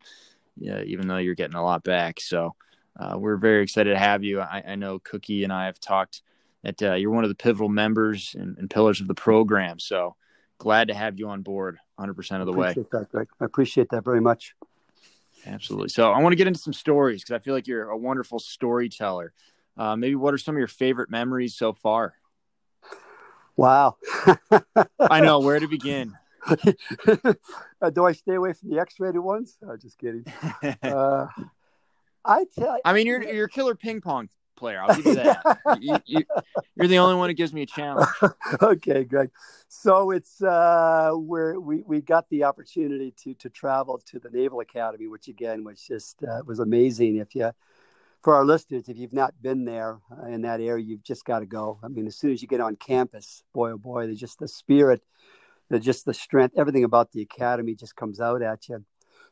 yeah, 0.57 0.83
even 0.83 1.09
though 1.09 1.17
you're 1.17 1.35
getting 1.35 1.57
a 1.57 1.65
lot 1.65 1.83
back. 1.83 2.21
So 2.21 2.55
uh, 2.99 3.17
we're 3.19 3.37
very 3.37 3.63
excited 3.63 3.91
to 3.91 3.99
have 3.99 4.23
you. 4.23 4.41
I, 4.41 4.63
I, 4.69 4.75
know 4.75 4.99
Cookie 4.99 5.45
and 5.45 5.53
I 5.53 5.67
have 5.67 5.81
talked 5.81 6.23
that 6.63 6.83
uh, 6.83 6.95
you're 6.95 7.11
one 7.11 7.25
of 7.25 7.31
the 7.31 7.37
pivotal 7.37 7.69
members 7.69 8.35
and, 8.39 8.57
and, 8.59 8.69
pillars 8.69 9.01
of 9.01 9.09
the 9.09 9.15
program. 9.15 9.79
So 9.79 10.17
glad 10.59 10.89
to 10.89 10.95
have 10.95 11.19
you 11.19 11.29
on 11.29 11.43
board 11.43 11.79
100% 11.99 12.41
of 12.41 12.47
the 12.47 12.53
way. 12.53 12.75
That, 12.93 13.09
Greg. 13.11 13.29
I 13.41 13.45
appreciate 13.45 13.91
that 13.91 14.05
very 14.05 14.21
much. 14.21 14.55
Absolutely. 15.47 15.89
So 15.89 16.13
I 16.13 16.21
want 16.21 16.33
to 16.33 16.37
get 16.37 16.49
into 16.49 16.59
some 16.59 16.73
stories 16.73 17.23
because 17.23 17.41
I 17.41 17.43
feel 17.43 17.55
like 17.55 17.69
you're 17.69 17.91
a 17.91 17.97
wonderful 17.97 18.41
storyteller. 18.41 19.33
Uh, 19.77 19.95
maybe 19.95 20.17
what 20.17 20.35
are 20.35 20.39
some 20.39 20.57
of 20.57 20.59
your 20.59 20.67
favorite 20.67 21.11
memories 21.11 21.57
so 21.57 21.73
far? 21.73 22.15
Wow. 23.59 23.97
I 25.01 25.21
know 25.21 25.41
where 25.41 25.59
to 25.59 25.67
begin. 25.67 26.15
uh, 26.47 27.91
do 27.91 28.07
I 28.07 28.13
stay 28.13 28.35
away 28.35 28.53
from 28.53 28.71
the 28.71 28.79
X-rated 28.79 29.21
ones? 29.21 29.59
Oh, 29.69 29.77
just 29.77 29.99
kidding. 29.99 30.25
Uh, 30.83 31.27
I 32.25 32.45
tell. 32.57 32.75
You, 32.75 32.81
I 32.85 32.93
mean, 32.93 33.07
you're 33.07 33.23
you're 33.23 33.47
a 33.47 33.49
killer 33.49 33.75
ping 33.75 34.01
pong 34.01 34.29
player. 34.57 34.81
I'll 34.81 34.95
give 34.95 35.07
you 35.07 35.15
that. 35.17 35.43
you, 35.81 35.95
are 35.95 36.43
you, 36.77 36.89
the 36.89 36.99
only 36.99 37.15
one 37.17 37.31
who 37.31 37.35
gives 37.35 37.53
me 37.53 37.63
a 37.63 37.67
challenge. 37.67 38.09
okay, 38.63 39.05
Greg. 39.05 39.31
So 39.69 40.11
it's 40.11 40.41
uh, 40.43 41.13
where 41.15 41.59
we 41.59 41.83
we 41.83 42.01
got 42.01 42.29
the 42.29 42.45
opportunity 42.45 43.13
to 43.23 43.35
to 43.35 43.49
travel 43.49 44.01
to 44.07 44.21
the 44.21 44.31
Naval 44.31 44.61
Academy, 44.61 45.09
which 45.09 45.27
again 45.27 45.65
was 45.65 45.83
just 45.83 46.23
uh, 46.23 46.43
was 46.47 46.61
amazing. 46.61 47.17
If 47.17 47.35
you 47.35 47.51
for 48.23 48.35
our 48.35 48.45
listeners, 48.45 48.89
if 48.89 48.97
you've 48.97 49.13
not 49.13 49.35
been 49.41 49.65
there 49.65 49.99
uh, 50.11 50.27
in 50.27 50.43
that 50.43 50.61
area, 50.61 50.85
you've 50.85 51.05
just 51.05 51.25
got 51.25 51.41
to 51.41 51.47
go. 51.47 51.79
I 51.83 51.89
mean, 51.89 52.07
as 52.07 52.17
soon 52.17 52.33
as 52.33 52.43
you 52.43 52.49
get 52.49 52.61
on 52.61 52.77
campus, 52.77 53.43
boy, 53.55 53.73
oh 53.73 53.79
boy, 53.79 54.07
there's 54.07 54.19
just 54.19 54.39
the 54.39 54.49
spirit, 54.49 55.03
the 55.71 55.79
just 55.79 56.05
the 56.05 56.15
strength, 56.15 56.59
everything 56.59 56.85
about 56.85 57.13
the 57.13 57.23
academy 57.23 57.75
just 57.75 57.97
comes 57.97 58.21
out 58.21 58.43
at 58.43 58.69
you. 58.69 58.85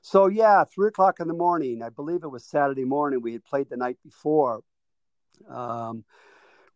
So 0.02 0.28
yeah, 0.28 0.64
three 0.64 0.88
o'clock 0.88 1.18
in 1.18 1.26
the 1.26 1.34
morning. 1.34 1.82
I 1.82 1.88
believe 1.88 2.22
it 2.22 2.28
was 2.28 2.44
Saturday 2.44 2.84
morning. 2.84 3.22
We 3.22 3.32
had 3.32 3.44
played 3.44 3.68
the 3.68 3.76
night 3.76 3.98
before. 4.04 4.60
Um, 5.50 6.04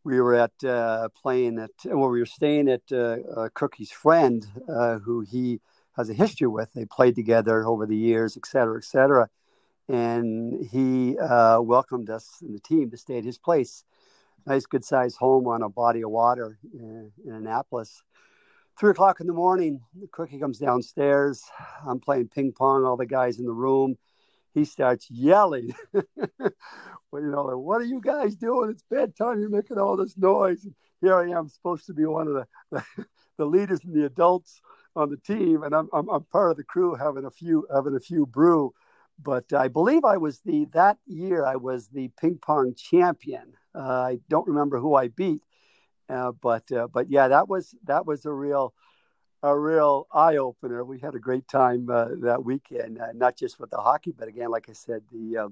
we 0.02 0.20
were 0.20 0.34
at 0.34 0.64
uh, 0.64 1.10
playing 1.10 1.58
at 1.58 1.70
well, 1.84 2.08
we 2.08 2.20
were 2.20 2.26
staying 2.26 2.68
at 2.68 2.82
uh, 2.90 3.18
uh, 3.36 3.48
Cookie's 3.54 3.92
friend, 3.92 4.46
uh, 4.68 4.98
who 4.98 5.20
he 5.20 5.60
has 5.96 6.10
a 6.10 6.14
history 6.14 6.48
with. 6.48 6.72
They 6.72 6.86
played 6.86 7.14
together 7.14 7.64
over 7.66 7.86
the 7.86 7.96
years, 7.96 8.36
et 8.36 8.46
cetera, 8.46 8.78
et 8.78 8.84
cetera 8.84 9.28
and 9.88 10.64
he 10.66 11.18
uh, 11.18 11.60
welcomed 11.60 12.10
us 12.10 12.38
and 12.42 12.54
the 12.54 12.60
team 12.60 12.90
to 12.90 12.96
stay 12.96 13.18
at 13.18 13.24
his 13.24 13.38
place. 13.38 13.84
Nice, 14.46 14.66
good 14.66 14.84
sized 14.84 15.16
home 15.18 15.46
on 15.46 15.62
a 15.62 15.68
body 15.68 16.02
of 16.02 16.10
water 16.10 16.58
in, 16.72 17.12
in 17.24 17.32
Annapolis. 17.32 18.02
Three 18.78 18.92
o'clock 18.92 19.20
in 19.20 19.26
the 19.26 19.32
morning, 19.32 19.80
the 20.00 20.08
cookie 20.08 20.38
comes 20.38 20.58
downstairs. 20.58 21.42
I'm 21.86 22.00
playing 22.00 22.28
ping 22.28 22.52
pong, 22.52 22.84
all 22.84 22.96
the 22.96 23.04
guys 23.06 23.38
in 23.38 23.44
the 23.44 23.52
room. 23.52 23.96
He 24.54 24.64
starts 24.64 25.10
yelling. 25.10 25.74
well, 25.92 27.22
you 27.22 27.30
know, 27.30 27.58
what 27.58 27.80
are 27.80 27.86
you 27.86 28.00
guys 28.00 28.34
doing? 28.34 28.70
It's 28.70 28.82
bedtime. 28.90 29.40
You're 29.40 29.50
making 29.50 29.78
all 29.78 29.96
this 29.96 30.16
noise. 30.16 30.64
And 30.64 30.74
here 31.00 31.14
I 31.14 31.30
am, 31.30 31.48
supposed 31.48 31.86
to 31.86 31.94
be 31.94 32.06
one 32.06 32.26
of 32.26 32.34
the, 32.34 32.46
the, 32.70 32.84
the 33.36 33.44
leaders 33.44 33.84
and 33.84 33.94
the 33.94 34.06
adults 34.06 34.60
on 34.96 35.10
the 35.10 35.16
team, 35.16 35.62
and 35.62 35.74
I'm, 35.74 35.88
I'm, 35.92 36.08
I'm 36.08 36.24
part 36.24 36.50
of 36.50 36.56
the 36.56 36.64
crew 36.64 36.94
having 36.94 37.24
a 37.24 37.30
few 37.30 37.66
having 37.72 37.94
a 37.94 38.00
few 38.00 38.26
brew 38.26 38.72
but 39.22 39.52
I 39.52 39.68
believe 39.68 40.04
I 40.04 40.16
was 40.16 40.40
the 40.40 40.66
that 40.72 40.98
year 41.06 41.44
I 41.44 41.56
was 41.56 41.88
the 41.88 42.10
ping 42.20 42.38
pong 42.40 42.74
champion. 42.76 43.54
Uh, 43.74 43.80
I 43.80 44.18
don't 44.28 44.46
remember 44.46 44.78
who 44.78 44.94
I 44.94 45.08
beat, 45.08 45.42
uh, 46.08 46.32
but 46.32 46.70
uh, 46.72 46.88
but 46.92 47.10
yeah, 47.10 47.28
that 47.28 47.48
was 47.48 47.74
that 47.84 48.06
was 48.06 48.24
a 48.24 48.32
real 48.32 48.74
a 49.42 49.58
real 49.58 50.06
eye 50.12 50.36
opener. 50.36 50.84
We 50.84 50.98
had 51.00 51.14
a 51.14 51.18
great 51.18 51.48
time 51.48 51.88
uh, 51.90 52.08
that 52.22 52.44
weekend, 52.44 53.00
uh, 53.00 53.12
not 53.14 53.36
just 53.36 53.58
with 53.58 53.70
the 53.70 53.78
hockey, 53.78 54.12
but 54.16 54.28
again, 54.28 54.50
like 54.50 54.68
I 54.68 54.72
said, 54.72 55.02
the 55.10 55.36
uh, 55.36 55.48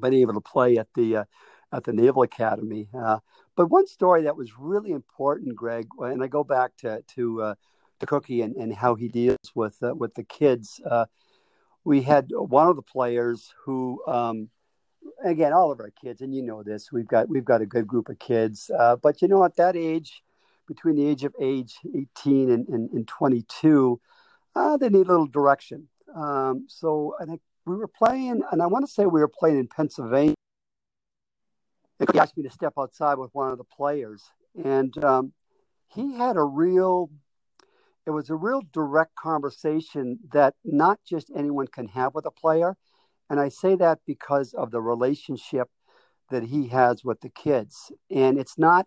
being 0.00 0.22
able 0.22 0.34
to 0.34 0.40
play 0.40 0.76
at 0.78 0.88
the 0.94 1.26
at 1.72 1.84
the 1.84 1.92
Naval 1.92 2.22
Academy. 2.22 2.88
but 2.92 3.70
one 3.70 3.86
story 3.86 4.22
that 4.22 4.36
was 4.36 4.58
really 4.58 4.90
important, 4.90 5.54
Greg, 5.54 5.88
and 5.98 6.22
I 6.22 6.26
go 6.26 6.44
back 6.44 6.76
to 6.78 7.02
to 7.14 7.54
to 8.00 8.06
Cookie 8.06 8.42
and, 8.42 8.54
and 8.56 8.72
how 8.74 8.94
he 8.94 9.08
deals 9.08 9.52
with 9.54 9.78
with 9.80 10.14
the 10.14 10.24
kids 10.24 10.80
we 11.88 12.02
had 12.02 12.26
one 12.30 12.68
of 12.68 12.76
the 12.76 12.82
players 12.82 13.52
who 13.64 14.02
um, 14.06 14.48
again 15.24 15.52
all 15.52 15.72
of 15.72 15.80
our 15.80 15.92
kids 16.02 16.20
and 16.20 16.34
you 16.34 16.42
know 16.42 16.62
this 16.62 16.92
we've 16.92 17.08
got 17.08 17.28
we've 17.28 17.44
got 17.44 17.62
a 17.62 17.66
good 17.66 17.86
group 17.86 18.08
of 18.08 18.18
kids 18.18 18.70
uh, 18.78 18.96
but 18.96 19.22
you 19.22 19.28
know 19.28 19.42
at 19.42 19.56
that 19.56 19.74
age 19.74 20.22
between 20.66 20.96
the 20.96 21.06
age 21.06 21.24
of 21.24 21.34
age 21.40 21.78
18 21.96 22.50
and, 22.50 22.68
and, 22.68 22.90
and 22.90 23.08
22 23.08 24.00
uh, 24.58 24.76
they 24.76 24.88
need 24.88 25.06
a 25.06 25.10
little 25.10 25.26
direction. 25.26 25.88
Um, 26.14 26.66
so 26.68 27.14
I 27.20 27.24
think 27.24 27.40
we 27.64 27.76
were 27.76 27.88
playing, 27.88 28.42
and 28.50 28.62
I 28.62 28.66
want 28.66 28.84
to 28.86 28.90
say 28.90 29.06
we 29.06 29.20
were 29.20 29.28
playing 29.28 29.58
in 29.58 29.68
Pennsylvania. 29.68 30.34
He 32.12 32.18
asked 32.18 32.36
me 32.36 32.42
to 32.44 32.50
step 32.50 32.74
outside 32.78 33.18
with 33.18 33.30
one 33.34 33.50
of 33.50 33.58
the 33.58 33.64
players, 33.64 34.24
and 34.64 34.92
um, 35.04 35.32
he 35.88 36.14
had 36.14 36.36
a 36.36 36.42
real 36.42 37.10
it 38.08 38.12
was 38.12 38.30
a 38.30 38.34
real 38.34 38.62
direct 38.72 39.14
conversation 39.16 40.18
that 40.32 40.54
not 40.64 40.98
just 41.06 41.30
anyone 41.36 41.66
can 41.66 41.88
have 41.88 42.14
with 42.14 42.24
a 42.24 42.30
player. 42.30 42.74
And 43.28 43.38
i 43.38 43.50
say 43.50 43.74
that 43.76 43.98
because 44.06 44.54
of 44.54 44.70
the 44.70 44.80
relationship 44.80 45.68
that 46.30 46.44
he 46.44 46.68
has 46.68 47.04
with 47.04 47.20
the 47.20 47.28
kids. 47.28 47.92
And 48.10 48.38
it's 48.38 48.56
not 48.56 48.86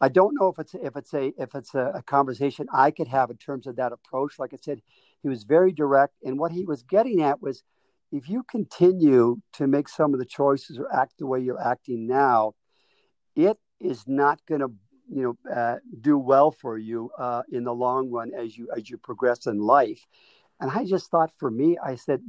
i 0.00 0.08
don't 0.08 0.34
know 0.40 0.48
if 0.48 0.58
it's 0.58 0.74
if 0.74 0.96
it's 0.96 1.12
a 1.12 1.32
if 1.36 1.54
it's 1.54 1.74
a, 1.74 1.92
a 1.96 2.02
conversation 2.02 2.66
i 2.72 2.90
could 2.90 3.08
have 3.08 3.28
in 3.28 3.36
terms 3.36 3.66
of 3.66 3.76
that 3.76 3.92
approach. 3.92 4.38
Like 4.38 4.54
i 4.54 4.58
said 4.58 4.80
he 5.22 5.28
was 5.28 5.42
very 5.42 5.70
direct. 5.70 6.14
And 6.24 6.38
what 6.38 6.52
he 6.52 6.64
was 6.64 6.82
getting 6.82 7.20
at 7.22 7.42
was 7.42 7.62
if 8.10 8.30
you 8.30 8.42
continue 8.44 9.42
to 9.58 9.66
make 9.66 9.90
some 9.90 10.14
of 10.14 10.20
the 10.20 10.32
choices 10.40 10.78
or 10.78 10.90
act 10.90 11.18
the 11.18 11.26
way 11.26 11.38
you're 11.38 11.62
acting 11.72 12.06
now 12.06 12.54
it 13.36 13.58
is 13.78 14.04
not 14.06 14.40
going 14.46 14.62
to 14.62 14.72
you 15.08 15.22
know 15.22 15.52
uh, 15.54 15.76
do 16.00 16.18
well 16.18 16.50
for 16.50 16.78
you 16.78 17.10
uh, 17.18 17.42
in 17.50 17.64
the 17.64 17.74
long 17.74 18.10
run 18.10 18.32
as 18.36 18.56
you 18.56 18.68
as 18.76 18.88
you 18.88 18.98
progress 18.98 19.46
in 19.46 19.58
life. 19.58 20.06
And 20.60 20.70
i 20.72 20.84
just 20.84 21.08
thought 21.08 21.30
for 21.36 21.50
me 21.52 21.78
i 21.84 21.94
said 21.94 22.20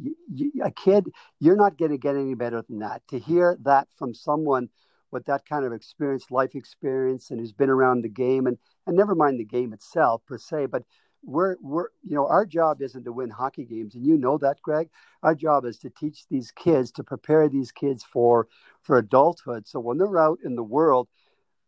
a 0.64 0.72
kid 0.72 1.08
you're 1.40 1.56
not 1.56 1.78
going 1.78 1.92
to 1.92 1.98
get 1.98 2.16
any 2.16 2.36
better 2.36 2.64
than 2.68 2.80
that. 2.80 3.02
To 3.10 3.20
hear 3.20 3.58
that 3.64 3.88
from 3.98 4.14
someone 4.14 4.70
with 5.12 5.26
that 5.26 5.46
kind 5.48 5.66
of 5.66 5.74
experience 5.74 6.30
life 6.30 6.54
experience 6.56 7.32
and 7.32 7.40
who's 7.40 7.54
been 7.54 7.70
around 7.72 8.04
the 8.04 8.10
game 8.10 8.46
and 8.46 8.58
and 8.86 8.96
never 8.96 9.16
mind 9.16 9.40
the 9.40 9.46
game 9.46 9.74
itself 9.74 10.22
per 10.28 10.38
se 10.38 10.68
but 10.68 10.84
we're 11.24 11.56
we're 11.62 11.88
you 12.04 12.16
know 12.16 12.28
our 12.28 12.46
job 12.46 12.82
isn't 12.82 13.04
to 13.04 13.12
win 13.12 13.30
hockey 13.30 13.66
games 13.66 13.96
and 13.96 14.06
you 14.06 14.18
know 14.18 14.38
that 14.38 14.62
greg. 14.62 14.90
Our 15.24 15.36
job 15.36 15.66
is 15.66 15.78
to 15.80 15.90
teach 15.90 16.26
these 16.30 16.52
kids 16.52 16.92
to 16.94 17.04
prepare 17.04 17.50
these 17.50 17.72
kids 17.72 18.04
for 18.04 18.48
for 18.82 18.98
adulthood. 18.98 19.68
So 19.68 19.80
when 19.80 19.98
they're 19.98 20.20
out 20.20 20.40
in 20.44 20.56
the 20.56 20.64
world 20.64 21.08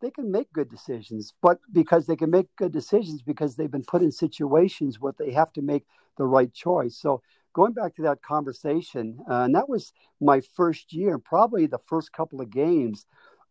they 0.01 0.11
can 0.11 0.31
make 0.31 0.51
good 0.53 0.69
decisions, 0.69 1.33
but 1.41 1.59
because 1.71 2.07
they 2.07 2.15
can 2.15 2.31
make 2.31 2.47
good 2.57 2.71
decisions 2.71 3.21
because 3.21 3.55
they've 3.55 3.71
been 3.71 3.83
put 3.83 4.01
in 4.01 4.11
situations 4.11 4.99
where 4.99 5.13
they 5.17 5.31
have 5.31 5.53
to 5.53 5.61
make 5.61 5.85
the 6.17 6.25
right 6.25 6.53
choice. 6.53 6.97
So 6.97 7.21
going 7.53 7.73
back 7.73 7.95
to 7.95 8.01
that 8.03 8.21
conversation, 8.21 9.19
uh, 9.29 9.43
and 9.43 9.55
that 9.55 9.69
was 9.69 9.93
my 10.19 10.41
first 10.41 10.93
year, 10.93 11.17
probably 11.17 11.67
the 11.67 11.77
first 11.77 12.11
couple 12.11 12.41
of 12.41 12.49
games. 12.49 13.05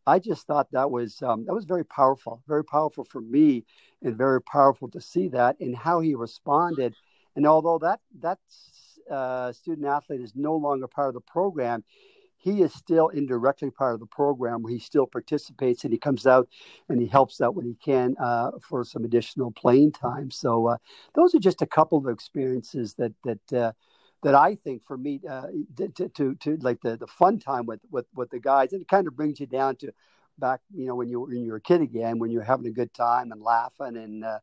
I 0.06 0.18
just 0.18 0.46
thought 0.46 0.68
that 0.72 0.90
was 0.90 1.22
um, 1.22 1.44
that 1.44 1.54
was 1.54 1.66
very 1.66 1.84
powerful, 1.84 2.42
very 2.48 2.64
powerful 2.64 3.04
for 3.04 3.20
me, 3.20 3.64
and 4.02 4.16
very 4.16 4.42
powerful 4.42 4.88
to 4.90 5.00
see 5.00 5.28
that 5.28 5.56
and 5.60 5.76
how 5.76 6.00
he 6.00 6.14
responded. 6.14 6.94
And 7.36 7.46
although 7.46 7.78
that 7.78 8.00
that 8.20 8.38
uh, 9.10 9.52
student 9.52 9.86
athlete 9.86 10.20
is 10.20 10.32
no 10.34 10.56
longer 10.56 10.88
part 10.88 11.08
of 11.08 11.14
the 11.14 11.20
program, 11.20 11.84
he 12.40 12.62
is 12.62 12.72
still 12.72 13.08
indirectly 13.08 13.70
part 13.70 13.94
of 13.94 14.00
the 14.00 14.06
program 14.06 14.64
he 14.68 14.78
still 14.78 15.06
participates 15.06 15.84
and 15.84 15.92
he 15.92 15.98
comes 15.98 16.26
out 16.26 16.48
and 16.88 17.00
he 17.00 17.06
helps 17.06 17.40
out 17.40 17.54
when 17.54 17.66
he 17.66 17.74
can 17.74 18.16
uh, 18.18 18.50
for 18.62 18.84
some 18.84 19.04
additional 19.04 19.50
playing 19.50 19.92
time. 19.92 20.30
So 20.30 20.68
uh, 20.68 20.76
those 21.14 21.34
are 21.34 21.38
just 21.38 21.62
a 21.62 21.66
couple 21.66 21.98
of 21.98 22.08
experiences 22.08 22.94
that 22.94 23.12
that 23.24 23.52
uh, 23.52 23.72
that 24.22 24.34
I 24.34 24.54
think 24.54 24.82
for 24.84 24.96
me 24.98 25.20
uh, 25.28 25.46
to, 25.94 26.08
to, 26.08 26.34
to 26.34 26.56
like 26.60 26.80
the 26.82 26.96
the 26.96 27.06
fun 27.06 27.38
time 27.38 27.66
with 27.66 27.80
with 27.90 28.06
with 28.14 28.30
the 28.30 28.40
guys. 28.40 28.72
And 28.72 28.82
It 28.82 28.88
kind 28.88 29.06
of 29.06 29.16
brings 29.16 29.40
you 29.40 29.46
down 29.46 29.76
to 29.76 29.92
back 30.38 30.60
you 30.74 30.86
know 30.86 30.94
when 30.94 31.08
you 31.08 31.20
when 31.20 31.44
you're 31.44 31.56
a 31.56 31.60
kid 31.60 31.82
again 31.82 32.18
when 32.18 32.30
you're 32.30 32.42
having 32.42 32.66
a 32.66 32.70
good 32.70 32.94
time 32.94 33.30
and 33.30 33.42
laughing 33.42 33.98
and 33.98 34.24
uh, 34.24 34.38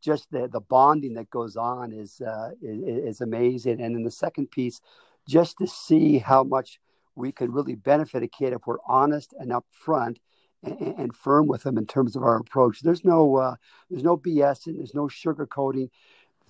just 0.00 0.30
the 0.30 0.48
the 0.48 0.60
bonding 0.60 1.14
that 1.14 1.30
goes 1.30 1.56
on 1.56 1.92
is, 1.92 2.20
uh, 2.20 2.50
is 2.62 2.82
is 2.82 3.20
amazing. 3.20 3.80
And 3.80 3.94
then 3.94 4.04
the 4.04 4.10
second 4.10 4.50
piece, 4.50 4.80
just 5.26 5.58
to 5.58 5.66
see 5.66 6.18
how 6.18 6.44
much 6.44 6.78
we 7.18 7.32
can 7.32 7.52
really 7.52 7.74
benefit 7.74 8.22
a 8.22 8.28
kid 8.28 8.52
if 8.52 8.66
we're 8.66 8.78
honest 8.86 9.34
and 9.38 9.50
upfront 9.50 10.16
and, 10.62 10.80
and 10.80 11.14
firm 11.14 11.46
with 11.46 11.64
them 11.64 11.76
in 11.76 11.86
terms 11.86 12.16
of 12.16 12.22
our 12.22 12.36
approach. 12.36 12.80
There's 12.80 13.04
no 13.04 13.36
uh, 13.36 13.56
there's 13.90 14.04
no 14.04 14.16
BS 14.16 14.66
and 14.66 14.78
there's 14.78 14.94
no 14.94 15.08
sugarcoating. 15.08 15.90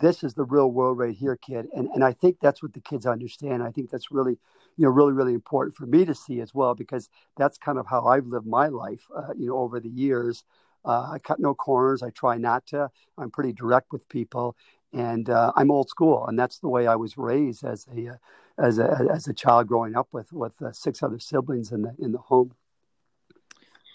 This 0.01 0.23
is 0.23 0.35
the 0.35 0.45
real 0.45 0.71
world 0.71 0.99
right 0.99 1.17
here, 1.17 1.37
kid. 1.37 1.67
And 1.75 1.89
and 1.89 2.05
I 2.05 2.13
think 2.13 2.39
that's 2.41 2.63
what 2.63 2.75
the 2.75 2.81
kids 2.81 3.07
understand. 3.07 3.63
I 3.63 3.71
think 3.71 3.91
that's 3.91 4.11
really 4.11 4.39
you 4.77 4.85
know 4.85 4.91
really 4.91 5.13
really 5.13 5.35
important 5.35 5.75
for 5.75 5.87
me 5.87 6.05
to 6.05 6.15
see 6.15 6.41
as 6.41 6.55
well 6.55 6.75
because 6.75 7.09
that's 7.37 7.59
kind 7.59 7.79
of 7.79 7.87
how 7.87 8.07
I've 8.07 8.27
lived 8.27 8.47
my 8.47 8.69
life 8.69 9.07
uh, 9.17 9.33
you 9.37 9.49
know 9.49 9.59
over 9.59 9.81
the 9.81 9.91
years. 9.91 10.45
Uh, 10.85 11.11
I 11.13 11.19
cut 11.19 11.41
no 11.41 11.55
corners. 11.55 12.03
I 12.03 12.11
try 12.11 12.39
not 12.39 12.67
to. 12.69 12.89
I'm 13.19 13.31
pretty 13.31 13.53
direct 13.53 13.93
with 13.93 14.09
people, 14.09 14.57
and 14.93 15.29
uh, 15.29 15.53
I'm 15.57 15.71
old 15.71 15.89
school, 15.89 16.27
and 16.27 16.39
that's 16.39 16.59
the 16.59 16.69
way 16.69 16.87
I 16.87 16.97
was 16.97 17.19
raised 17.19 17.65
as 17.65 17.87
a 17.95 18.09
uh, 18.09 18.17
as 18.59 18.79
a 18.79 19.07
as 19.13 19.29
a 19.29 19.35
child 19.35 19.69
growing 19.69 19.97
up 19.97 20.09
with 20.13 20.33
with 20.33 20.61
uh, 20.63 20.73
six 20.73 21.03
other 21.03 21.19
siblings 21.19 21.73
in 21.73 21.83
the 21.83 21.95
in 21.99 22.13
the 22.13 22.19
home. 22.19 22.55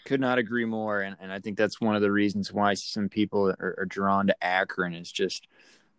Could 0.05 0.19
not 0.19 0.38
agree 0.38 0.65
more, 0.65 1.01
and, 1.01 1.15
and 1.19 1.31
I 1.31 1.39
think 1.39 1.57
that's 1.57 1.79
one 1.79 1.95
of 1.95 2.01
the 2.01 2.12
reasons 2.12 2.51
why 2.51 2.73
some 2.73 3.07
people 3.07 3.50
are, 3.59 3.75
are 3.79 3.85
drawn 3.85 4.27
to 4.27 4.43
Akron 4.43 4.93
is 4.93 5.12
just 5.12 5.47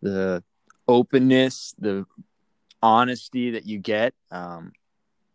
the 0.02 0.44
openness, 0.86 1.74
the 1.78 2.04
honesty 2.82 3.52
that 3.52 3.66
you 3.66 3.78
get. 3.78 4.12
Um, 4.30 4.72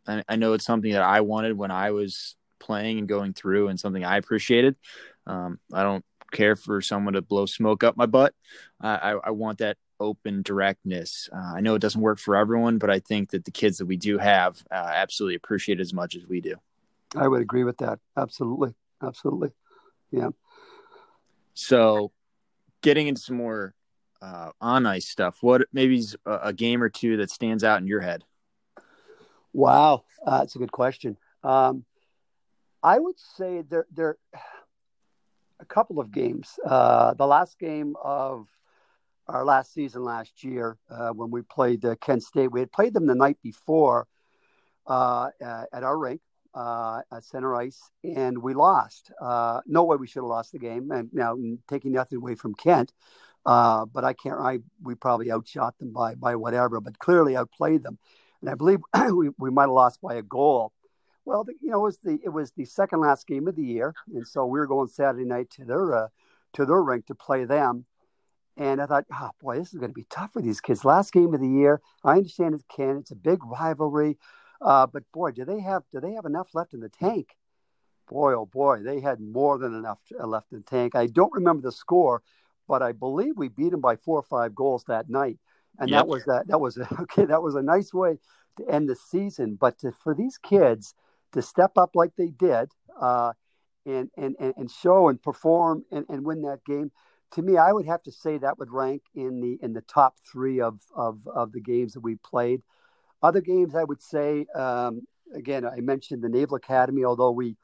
I, 0.07 0.23
I, 0.29 0.35
know 0.35 0.53
it's 0.53 0.65
something 0.65 0.91
that 0.91 1.01
I 1.01 1.21
wanted 1.21 1.57
when 1.57 1.71
I 1.71 1.89
was 1.89 2.35
playing 2.59 2.99
and 2.99 3.07
going 3.07 3.33
through, 3.33 3.69
and 3.69 3.79
something 3.79 4.05
I 4.05 4.17
appreciated. 4.17 4.75
Um, 5.25 5.59
I 5.73 5.81
don't 5.81 6.05
care 6.31 6.55
for 6.55 6.81
someone 6.81 7.13
to 7.13 7.21
blow 7.21 7.45
smoke 7.45 7.83
up 7.83 7.98
my 7.98 8.05
butt. 8.05 8.33
I, 8.81 9.15
I 9.24 9.31
want 9.31 9.59
that 9.59 9.77
open 10.00 10.41
directness. 10.41 11.29
Uh, 11.31 11.53
I 11.55 11.62
know 11.62 11.75
it 11.75 11.81
doesn't 11.81 12.01
work 12.01 12.19
for 12.19 12.36
everyone, 12.36 12.77
but 12.77 12.89
I 12.89 13.00
think 13.00 13.31
that 13.31 13.45
the 13.45 13.51
kids 13.51 13.77
that 13.77 13.86
we 13.86 13.98
do 13.98 14.17
have 14.17 14.63
uh, 14.71 14.91
absolutely 14.95 15.36
appreciate 15.36 15.79
as 15.79 15.93
much 15.93 16.15
as 16.15 16.25
we 16.25 16.41
do. 16.41 16.55
I 17.15 17.27
would 17.27 17.41
agree 17.41 17.63
with 17.63 17.77
that. 17.77 18.00
Absolutely. 18.17 18.74
Absolutely. 19.01 19.50
Yeah. 20.12 20.29
So, 21.53 22.12
getting 22.81 23.07
into 23.07 23.21
some 23.21 23.36
more 23.36 23.74
uh, 24.21 24.51
on 24.62 24.86
ice 24.86 25.07
stuff, 25.07 25.38
what 25.41 25.67
maybe 25.74 26.03
a, 26.25 26.39
a, 26.43 26.53
game 26.53 26.81
or 26.81 26.89
two 26.89 27.17
that 27.17 27.29
stands 27.29 27.63
out 27.63 27.81
in 27.81 27.88
your 27.88 28.01
head? 28.01 28.24
Wow, 29.53 30.03
uh, 30.25 30.39
that's 30.39 30.55
a 30.55 30.59
good 30.59 30.71
question. 30.71 31.17
Um, 31.43 31.86
I 32.83 33.00
would 33.00 33.19
say 33.19 33.63
there 33.67 33.86
there 33.91 34.17
a 35.59 35.65
couple 35.65 35.99
of 35.99 36.11
games. 36.11 36.59
Uh, 36.65 37.13
the 37.13 37.27
last 37.27 37.59
game 37.59 37.95
of 38.03 38.47
our 39.27 39.45
last 39.45 39.73
season 39.73 40.03
last 40.03 40.43
year 40.43 40.77
uh, 40.89 41.09
when 41.09 41.29
we 41.29 41.41
played 41.41 41.85
uh, 41.85 41.95
Kent 41.95 42.23
State. 42.23 42.51
We 42.51 42.59
had 42.59 42.71
played 42.71 42.93
them 42.93 43.05
the 43.05 43.15
night 43.15 43.37
before 43.43 44.07
uh, 44.87 45.29
at 45.41 45.83
our 45.83 45.97
rink 45.97 46.21
uh, 46.55 47.01
at 47.11 47.23
center 47.23 47.55
ice, 47.55 47.91
and 48.03 48.39
we 48.39 48.53
lost. 48.53 49.11
Uh, 49.21 49.61
no 49.67 49.83
way 49.83 49.97
we 49.97 50.07
should 50.07 50.19
have 50.19 50.25
lost 50.25 50.51
the 50.51 50.59
game. 50.59 50.89
And 50.91 51.09
now 51.13 51.37
taking 51.67 51.91
nothing 51.91 52.17
away 52.17 52.35
from 52.35 52.55
Kent, 52.55 52.91
but 53.45 54.03
I 54.03 54.13
can't. 54.13 54.39
I 54.39 54.59
we 54.81 54.95
probably 54.95 55.31
outshot 55.31 55.77
them 55.77 55.93
by 55.93 56.15
by 56.15 56.35
whatever, 56.35 56.81
but 56.81 56.97
clearly 56.97 57.35
outplayed 57.37 57.83
them. 57.83 57.99
And 58.41 58.49
I 58.49 58.55
believe 58.55 58.79
we, 59.13 59.29
we 59.37 59.51
might 59.51 59.63
have 59.63 59.71
lost 59.71 60.01
by 60.01 60.15
a 60.15 60.23
goal. 60.23 60.73
Well, 61.29 61.43
the, 61.43 61.53
you 61.62 61.69
know, 61.69 61.81
it 61.81 61.83
was 61.83 61.98
the 62.00 62.19
it 62.24 62.29
was 62.29 62.51
the 62.51 62.65
second 62.65 63.01
last 63.01 63.27
game 63.27 63.48
of 63.48 63.55
the 63.55 63.63
year, 63.63 63.93
and 64.13 64.27
so 64.27 64.45
we 64.45 64.59
were 64.59 64.67
going 64.67 64.88
Saturday 64.88 65.25
night 65.25 65.50
to 65.51 65.65
their 65.65 66.09
to 66.53 66.65
their 66.65 66.81
rink 66.81 67.05
to 67.05 67.15
play 67.15 67.45
them 67.45 67.86
and 68.59 68.81
I 68.81 68.86
thought, 68.86 69.05
oh 69.13 69.31
boy, 69.41 69.57
this 69.57 69.74
is 69.74 69.79
going 69.79 69.91
to 69.91 69.95
be 69.95 70.05
tough 70.09 70.33
for 70.33 70.41
these 70.41 70.59
kids. 70.59 70.83
Last 70.83 71.13
game 71.13 71.33
of 71.33 71.39
the 71.39 71.48
year. 71.48 71.81
I 72.03 72.17
understand 72.17 72.55
it 72.55 72.62
can. 72.67 72.98
It's 72.98 73.12
a 73.12 73.15
big 73.15 73.39
rivalry, 73.45 74.17
uh, 74.62 74.86
but 74.86 75.03
boy, 75.13 75.31
do 75.31 75.45
they 75.45 75.62
have 75.62 75.83
do 75.93 76.01
they 76.01 76.13
have 76.13 76.25
enough 76.25 76.50
left 76.53 76.74
in 76.74 76.81
the 76.81 76.89
tank? 76.89 77.36
Boy, 78.09 78.33
oh 78.33 78.45
boy, 78.45 78.79
they 78.79 79.00
had 79.00 79.21
more 79.21 79.57
than 79.57 79.74
enough 79.74 80.00
uh, 80.19 80.27
left 80.27 80.51
in 80.51 80.57
the 80.57 80.63
tank. 80.63 80.93
I 80.93 81.07
don't 81.07 81.31
remember 81.31 81.62
the 81.62 81.71
score, 81.71 82.21
but 82.67 82.81
I 82.81 82.91
believe 82.91 83.38
we 83.38 83.48
beat 83.48 83.71
them 83.71 83.81
by 83.81 83.95
four 83.95 84.19
or 84.19 84.24
five 84.24 84.53
goals 84.53 84.83
that 84.88 85.09
night, 85.09 85.38
and 85.79 85.89
yep. 85.89 86.00
that 86.00 86.07
was 86.07 86.25
that. 86.25 86.48
That 86.48 86.59
was 86.59 86.77
a, 86.77 86.88
okay. 87.01 87.24
That 87.25 87.41
was 87.41 87.55
a 87.55 87.62
nice 87.62 87.93
way 87.93 88.17
to 88.57 88.69
end 88.69 88.89
the 88.89 88.95
season. 88.95 89.55
But 89.55 89.79
to, 89.79 89.93
for 89.93 90.13
these 90.13 90.38
kids 90.38 90.95
to 91.33 91.41
step 91.41 91.77
up 91.77 91.91
like 91.95 92.15
they 92.15 92.29
did, 92.29 92.69
uh, 93.00 93.33
and, 93.86 94.09
and 94.17 94.36
and 94.39 94.69
show 94.69 95.09
and 95.09 95.21
perform 95.21 95.83
and, 95.91 96.05
and 96.09 96.25
win 96.25 96.41
that 96.43 96.63
game 96.65 96.91
to 97.31 97.41
me, 97.41 97.57
I 97.57 97.71
would 97.71 97.86
have 97.86 98.01
to 98.03 98.12
say 98.12 98.38
that 98.38 98.57
would 98.57 98.71
rank 98.71 99.03
in 99.13 99.39
the 99.39 99.59
in 99.62 99.74
the 99.74 99.81
top 99.81 100.15
three 100.31 100.62
of 100.62 100.79
of, 100.95 101.27
of 101.27 101.51
the 101.51 101.62
games 101.62 101.93
that 101.93 102.01
we 102.01 102.15
played. 102.15 102.62
Other 103.21 103.41
games, 103.41 103.75
I 103.75 103.83
would 103.83 104.01
say, 104.01 104.45
um, 104.55 105.01
again, 105.36 105.65
I 105.65 105.81
mentioned 105.81 106.24
the 106.24 106.29
Naval 106.29 106.55
Academy, 106.55 107.03
although 107.03 107.31
we 107.31 107.55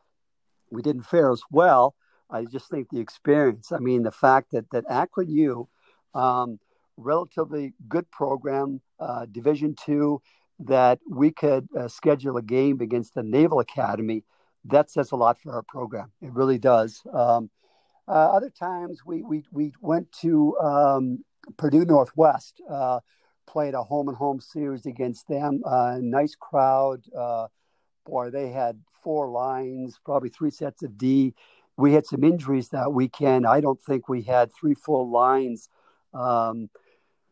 we 0.69 0.81
didn't 0.81 1.03
fare 1.03 1.31
as 1.31 1.41
well. 1.49 1.95
I 2.29 2.45
just 2.45 2.69
think 2.69 2.89
the 2.89 2.99
experience. 2.99 3.71
I 3.71 3.79
mean, 3.79 4.03
the 4.03 4.11
fact 4.11 4.51
that 4.51 4.69
that 4.71 4.85
Akron 4.89 5.29
U, 5.29 5.67
um, 6.13 6.59
relatively 6.97 7.73
good 7.87 8.09
program, 8.11 8.81
uh, 8.99 9.25
Division 9.25 9.75
two, 9.75 10.21
that 10.59 10.99
we 11.09 11.31
could 11.31 11.67
uh, 11.77 11.87
schedule 11.87 12.37
a 12.37 12.41
game 12.41 12.81
against 12.81 13.13
the 13.13 13.23
Naval 13.23 13.59
Academy. 13.59 14.23
That 14.65 14.89
says 14.89 15.11
a 15.11 15.15
lot 15.15 15.39
for 15.39 15.53
our 15.53 15.63
program. 15.63 16.11
It 16.21 16.31
really 16.31 16.57
does. 16.57 17.01
Um, 17.13 17.49
uh, 18.07 18.11
other 18.11 18.49
times 18.49 19.05
we, 19.05 19.23
we, 19.23 19.43
we 19.51 19.73
went 19.81 20.11
to 20.21 20.57
um, 20.59 21.23
Purdue 21.57 21.85
Northwest 21.85 22.61
uh, 22.69 22.99
played 23.47 23.73
a 23.73 23.83
home 23.83 24.07
and 24.07 24.17
home 24.17 24.39
series 24.39 24.85
against 24.85 25.27
them. 25.27 25.61
Uh, 25.65 25.97
nice 26.01 26.35
crowd. 26.35 27.03
Uh, 27.15 27.47
boy, 28.05 28.29
they 28.29 28.49
had 28.49 28.79
four 29.03 29.29
lines, 29.29 29.99
probably 30.03 30.29
three 30.29 30.51
sets 30.51 30.83
of 30.83 30.97
D. 30.97 31.33
We 31.77 31.93
had 31.93 32.05
some 32.05 32.23
injuries 32.23 32.69
that 32.69 32.93
weekend. 32.93 33.45
I 33.45 33.61
don't 33.61 33.81
think 33.81 34.07
we 34.07 34.23
had 34.23 34.51
three 34.53 34.75
full 34.75 35.11
lines. 35.11 35.69
Um, 36.13 36.69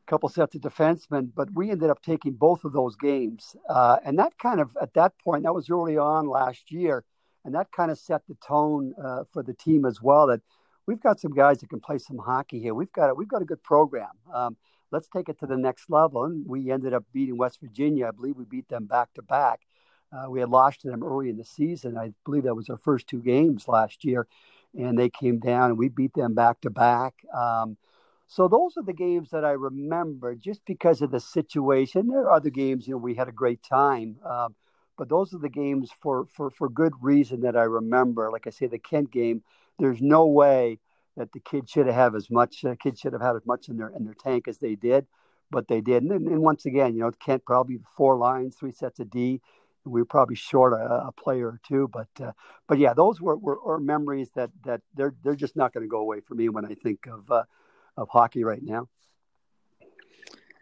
couple 0.07 0.29
sets 0.29 0.55
of 0.55 0.61
defensemen, 0.61 1.29
but 1.33 1.49
we 1.53 1.71
ended 1.71 1.89
up 1.89 2.01
taking 2.01 2.33
both 2.33 2.65
of 2.65 2.73
those 2.73 2.95
games. 2.95 3.55
Uh, 3.69 3.97
and 4.05 4.19
that 4.19 4.37
kind 4.37 4.59
of, 4.59 4.75
at 4.81 4.93
that 4.93 5.13
point, 5.19 5.43
that 5.43 5.53
was 5.53 5.69
early 5.69 5.97
on 5.97 6.27
last 6.27 6.71
year. 6.71 7.03
And 7.45 7.55
that 7.55 7.71
kind 7.71 7.91
of 7.91 7.97
set 7.97 8.21
the 8.27 8.35
tone 8.35 8.93
uh, 9.01 9.23
for 9.31 9.43
the 9.43 9.53
team 9.53 9.85
as 9.85 10.01
well 10.01 10.27
that 10.27 10.41
we've 10.87 11.01
got 11.01 11.19
some 11.19 11.33
guys 11.33 11.59
that 11.59 11.69
can 11.69 11.79
play 11.79 11.97
some 11.97 12.17
hockey 12.17 12.59
here. 12.59 12.73
We've 12.73 12.91
got 12.91 13.09
a, 13.09 13.13
we've 13.13 13.27
got 13.27 13.41
a 13.41 13.45
good 13.45 13.63
program. 13.63 14.11
Um, 14.33 14.55
let's 14.91 15.07
take 15.07 15.29
it 15.29 15.39
to 15.39 15.47
the 15.47 15.57
next 15.57 15.89
level. 15.89 16.23
And 16.23 16.45
we 16.47 16.71
ended 16.71 16.93
up 16.93 17.03
beating 17.13 17.37
West 17.37 17.59
Virginia. 17.61 18.07
I 18.07 18.11
believe 18.11 18.37
we 18.37 18.45
beat 18.45 18.69
them 18.69 18.85
back 18.85 19.13
to 19.15 19.21
back. 19.21 19.61
Uh, 20.11 20.29
we 20.29 20.39
had 20.39 20.49
lost 20.49 20.81
to 20.81 20.89
them 20.89 21.03
early 21.03 21.29
in 21.29 21.37
the 21.37 21.43
season. 21.43 21.97
I 21.97 22.13
believe 22.23 22.43
that 22.43 22.55
was 22.55 22.69
our 22.69 22.77
first 22.77 23.07
two 23.07 23.21
games 23.21 23.67
last 23.67 24.05
year. 24.05 24.27
And 24.77 24.97
they 24.97 25.09
came 25.09 25.39
down 25.39 25.71
and 25.71 25.77
we 25.77 25.89
beat 25.89 26.13
them 26.13 26.33
back 26.33 26.61
to 26.61 26.69
back. 26.69 27.15
Um, 27.33 27.77
so 28.33 28.47
those 28.47 28.77
are 28.77 28.83
the 28.83 28.93
games 28.93 29.29
that 29.29 29.45
I 29.45 29.51
remember 29.51 30.33
just 30.33 30.65
because 30.65 31.03
of 31.03 31.11
the 31.11 31.19
situation. 31.19 32.07
There 32.07 32.21
are 32.21 32.31
other 32.31 32.49
games, 32.49 32.87
you 32.87 32.95
know, 32.95 32.97
we 32.97 33.13
had 33.13 33.27
a 33.27 33.31
great 33.31 33.61
time. 33.61 34.17
Um, 34.25 34.55
but 34.97 35.07
those 35.07 35.35
are 35.35 35.37
the 35.37 35.49
games 35.49 35.91
for, 36.01 36.25
for, 36.33 36.49
for 36.49 36.67
good 36.67 36.93
reason 36.99 37.41
that 37.41 37.55
I 37.55 37.61
remember. 37.61 38.31
Like 38.31 38.47
I 38.47 38.49
say, 38.49 38.65
the 38.65 38.79
Kent 38.79 39.11
game, 39.11 39.43
there's 39.77 40.01
no 40.01 40.25
way 40.25 40.79
that 41.15 41.31
the 41.31 41.41
kids 41.41 41.69
should 41.69 41.85
have 41.85 42.15
as 42.15 42.31
much, 42.31 42.65
uh, 42.65 42.73
kids 42.81 42.99
should 42.99 43.13
have 43.13 43.21
had 43.21 43.35
as 43.35 43.45
much 43.45 43.69
in 43.69 43.77
their, 43.77 43.89
in 43.89 44.03
their 44.03 44.15
tank 44.15 44.47
as 44.47 44.57
they 44.57 44.73
did, 44.73 45.05
but 45.51 45.67
they 45.67 45.81
did. 45.81 46.01
And, 46.01 46.27
and 46.27 46.41
once 46.41 46.65
again, 46.65 46.95
you 46.95 47.01
know, 47.01 47.11
Kent 47.11 47.45
probably 47.45 47.81
four 47.95 48.17
lines, 48.17 48.55
three 48.55 48.71
sets 48.71 48.99
of 48.99 49.11
D. 49.11 49.41
We 49.85 50.01
were 50.01 50.05
probably 50.05 50.37
short 50.37 50.73
a, 50.73 51.05
a 51.07 51.11
player 51.11 51.49
or 51.49 51.59
two, 51.67 51.87
but 51.87 52.07
uh, 52.19 52.31
but 52.67 52.79
yeah, 52.79 52.95
those 52.95 53.21
were, 53.21 53.35
were, 53.35 53.59
were, 53.63 53.79
memories 53.79 54.31
that 54.35 54.49
that 54.63 54.79
they're 54.95 55.13
they're 55.23 55.35
just 55.35 55.57
not 55.57 55.73
going 55.73 55.83
to 55.83 55.89
go 55.89 55.99
away 55.99 56.21
for 56.21 56.35
me 56.35 56.47
when 56.47 56.65
I 56.65 56.73
think 56.73 57.05
of 57.05 57.29
uh, 57.29 57.43
of 57.97 58.09
hockey 58.09 58.43
right 58.43 58.61
now. 58.61 58.87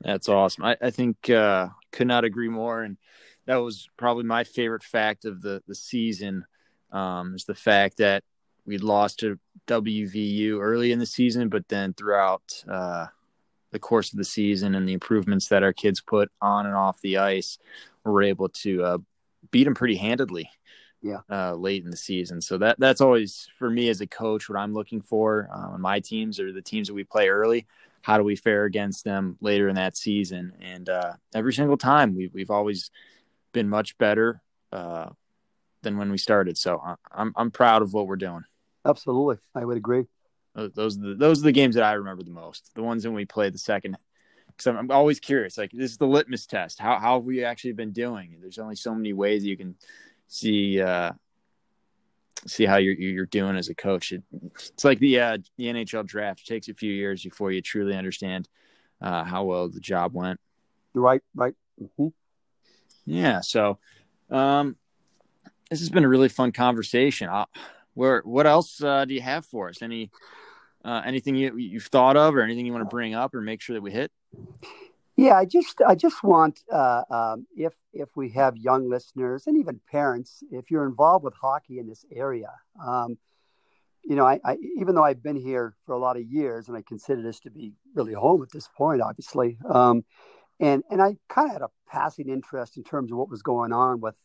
That's 0.01 0.29
awesome. 0.29 0.63
I, 0.63 0.77
I 0.81 0.89
think 0.89 1.29
uh, 1.29 1.69
could 1.91 2.07
not 2.07 2.23
agree 2.23 2.49
more. 2.49 2.81
And 2.81 2.97
that 3.45 3.57
was 3.57 3.89
probably 3.97 4.23
my 4.23 4.43
favorite 4.43 4.83
fact 4.83 5.25
of 5.25 5.41
the 5.41 5.61
the 5.67 5.75
season 5.75 6.45
um, 6.91 7.35
is 7.35 7.45
the 7.45 7.55
fact 7.55 7.97
that 7.97 8.23
we 8.65 8.77
lost 8.77 9.19
to 9.19 9.39
WVU 9.67 10.59
early 10.59 10.91
in 10.91 10.99
the 10.99 11.05
season, 11.05 11.49
but 11.49 11.67
then 11.67 11.93
throughout 11.93 12.63
uh, 12.69 13.07
the 13.71 13.79
course 13.79 14.11
of 14.11 14.17
the 14.17 14.25
season 14.25 14.75
and 14.75 14.87
the 14.87 14.93
improvements 14.93 15.47
that 15.47 15.63
our 15.63 15.73
kids 15.73 16.01
put 16.01 16.31
on 16.41 16.65
and 16.65 16.75
off 16.75 17.01
the 17.01 17.17
ice, 17.17 17.57
we 18.05 18.11
were 18.11 18.23
able 18.23 18.49
to 18.49 18.83
uh, 18.83 18.97
beat 19.49 19.63
them 19.63 19.73
pretty 19.73 19.95
handedly 19.95 20.49
yeah 21.01 21.19
uh, 21.29 21.53
late 21.55 21.83
in 21.83 21.89
the 21.89 21.97
season. 21.97 22.41
So 22.41 22.57
that 22.59 22.79
that's 22.79 23.01
always 23.01 23.49
for 23.57 23.69
me 23.69 23.89
as 23.89 24.01
a 24.01 24.07
coach 24.07 24.49
what 24.49 24.59
I'm 24.59 24.73
looking 24.73 25.01
for 25.01 25.49
uh, 25.53 25.73
on 25.73 25.81
my 25.81 25.99
teams 25.99 26.39
or 26.39 26.51
the 26.51 26.61
teams 26.61 26.87
that 26.87 26.93
we 26.93 27.03
play 27.03 27.29
early. 27.29 27.67
How 28.01 28.17
do 28.17 28.23
we 28.23 28.35
fare 28.35 28.65
against 28.65 29.03
them 29.03 29.37
later 29.41 29.69
in 29.69 29.75
that 29.75 29.95
season? 29.95 30.53
And 30.61 30.89
uh, 30.89 31.13
every 31.33 31.53
single 31.53 31.77
time 31.77 32.15
we 32.15 32.29
we've 32.33 32.51
always 32.51 32.91
been 33.53 33.69
much 33.69 33.97
better 33.97 34.41
uh, 34.71 35.09
than 35.81 35.97
when 35.97 36.11
we 36.11 36.17
started. 36.17 36.57
So 36.57 36.81
I'm 37.11 37.33
I'm 37.35 37.51
proud 37.51 37.81
of 37.81 37.93
what 37.93 38.07
we're 38.07 38.15
doing. 38.15 38.43
Absolutely, 38.85 39.37
I 39.55 39.65
would 39.65 39.77
agree. 39.77 40.05
Those 40.53 40.97
are 40.97 41.01
the, 41.01 41.15
those 41.15 41.39
are 41.39 41.45
the 41.45 41.51
games 41.51 41.75
that 41.75 41.83
I 41.83 41.93
remember 41.93 42.23
the 42.23 42.31
most. 42.31 42.71
The 42.75 42.83
ones 42.83 43.05
when 43.05 43.15
we 43.15 43.25
played 43.25 43.53
the 43.53 43.59
second 43.59 43.97
because 44.47 44.67
I'm, 44.67 44.77
I'm, 44.77 44.91
always 44.91 45.19
curious. 45.19 45.57
Like 45.57 45.71
this 45.71 45.91
is 45.91 45.97
the 45.97 46.07
litmus 46.07 46.45
test. 46.45 46.79
How 46.79 46.99
how 46.99 47.15
have 47.15 47.23
we 47.23 47.43
actually 47.43 47.73
been 47.73 47.91
doing? 47.91 48.37
There's 48.41 48.59
only 48.59 48.75
so 48.75 48.93
many 48.93 49.13
ways 49.13 49.45
you 49.45 49.55
can 49.55 49.75
see 50.31 50.81
uh, 50.81 51.11
see 52.47 52.65
how 52.65 52.77
you're 52.77 52.95
you're 52.95 53.25
doing 53.25 53.57
as 53.57 53.69
a 53.69 53.75
coach. 53.75 54.11
It, 54.11 54.23
it's 54.55 54.83
like 54.83 54.99
the 54.99 55.19
uh, 55.19 55.37
the 55.57 55.65
NHL 55.65 56.05
draft 56.05 56.41
it 56.41 56.45
takes 56.47 56.69
a 56.69 56.73
few 56.73 56.91
years 56.91 57.23
before 57.23 57.51
you 57.51 57.61
truly 57.61 57.95
understand 57.95 58.47
uh, 59.01 59.23
how 59.23 59.43
well 59.43 59.69
the 59.69 59.79
job 59.79 60.13
went. 60.13 60.39
Right, 60.93 61.21
right. 61.35 61.53
Mm-hmm. 61.81 62.07
Yeah. 63.05 63.41
So, 63.41 63.79
um, 64.29 64.77
this 65.69 65.79
has 65.79 65.89
been 65.89 66.05
a 66.05 66.09
really 66.09 66.29
fun 66.29 66.51
conversation. 66.51 67.29
I'll, 67.29 67.49
where 67.93 68.21
what 68.21 68.47
else 68.47 68.81
uh, 68.81 69.05
do 69.05 69.13
you 69.13 69.21
have 69.21 69.45
for 69.45 69.69
us? 69.69 69.81
Any 69.81 70.11
uh, 70.83 71.01
anything 71.05 71.35
you 71.35 71.57
you've 71.57 71.85
thought 71.85 72.15
of, 72.15 72.35
or 72.35 72.41
anything 72.41 72.65
you 72.65 72.71
want 72.71 72.87
to 72.87 72.93
bring 72.93 73.13
up, 73.15 73.35
or 73.35 73.41
make 73.41 73.61
sure 73.61 73.73
that 73.75 73.81
we 73.81 73.91
hit? 73.91 74.11
Yeah, 75.17 75.35
I 75.37 75.45
just 75.45 75.81
I 75.87 75.95
just 75.95 76.23
want 76.23 76.61
uh, 76.71 77.03
um, 77.09 77.47
if 77.55 77.73
if 77.93 78.09
we 78.15 78.29
have 78.31 78.57
young 78.57 78.89
listeners 78.89 79.45
and 79.47 79.57
even 79.57 79.81
parents, 79.91 80.43
if 80.51 80.71
you're 80.71 80.85
involved 80.87 81.25
with 81.25 81.33
hockey 81.35 81.79
in 81.79 81.87
this 81.87 82.05
area, 82.11 82.51
um, 82.83 83.17
you 84.03 84.15
know, 84.15 84.25
I, 84.25 84.39
I, 84.45 84.57
even 84.77 84.95
though 84.95 85.03
I've 85.03 85.21
been 85.21 85.35
here 85.35 85.75
for 85.85 85.93
a 85.93 85.99
lot 85.99 86.17
of 86.17 86.23
years 86.23 86.69
and 86.69 86.77
I 86.77 86.81
consider 86.81 87.21
this 87.21 87.39
to 87.41 87.51
be 87.51 87.73
really 87.93 88.13
home 88.13 88.41
at 88.41 88.51
this 88.51 88.69
point, 88.75 89.01
obviously, 89.01 89.57
um, 89.69 90.05
and 90.59 90.83
and 90.89 91.01
I 91.01 91.17
kind 91.29 91.49
of 91.49 91.53
had 91.53 91.61
a 91.61 91.69
passing 91.89 92.29
interest 92.29 92.77
in 92.77 92.83
terms 92.83 93.11
of 93.11 93.17
what 93.17 93.29
was 93.29 93.41
going 93.43 93.73
on 93.73 93.99
with, 93.99 94.17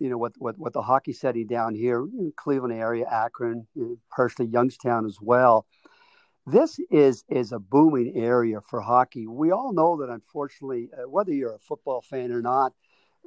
you 0.00 0.10
know, 0.10 0.18
with, 0.18 0.34
with, 0.40 0.58
with 0.58 0.72
the 0.72 0.82
hockey 0.82 1.12
setting 1.12 1.46
down 1.46 1.74
here 1.74 2.00
in 2.00 2.32
Cleveland 2.36 2.74
area, 2.74 3.06
Akron, 3.10 3.66
you 3.74 3.98
personally 4.10 4.50
Youngstown 4.50 5.06
as 5.06 5.18
well 5.20 5.66
this 6.46 6.78
is 6.90 7.24
is 7.28 7.52
a 7.52 7.58
booming 7.58 8.12
area 8.16 8.60
for 8.60 8.80
hockey. 8.80 9.26
We 9.26 9.50
all 9.50 9.72
know 9.72 9.96
that, 9.98 10.10
unfortunately, 10.10 10.90
uh, 10.92 11.08
whether 11.08 11.32
you're 11.32 11.54
a 11.54 11.58
football 11.58 12.02
fan 12.02 12.32
or 12.32 12.42
not, 12.42 12.72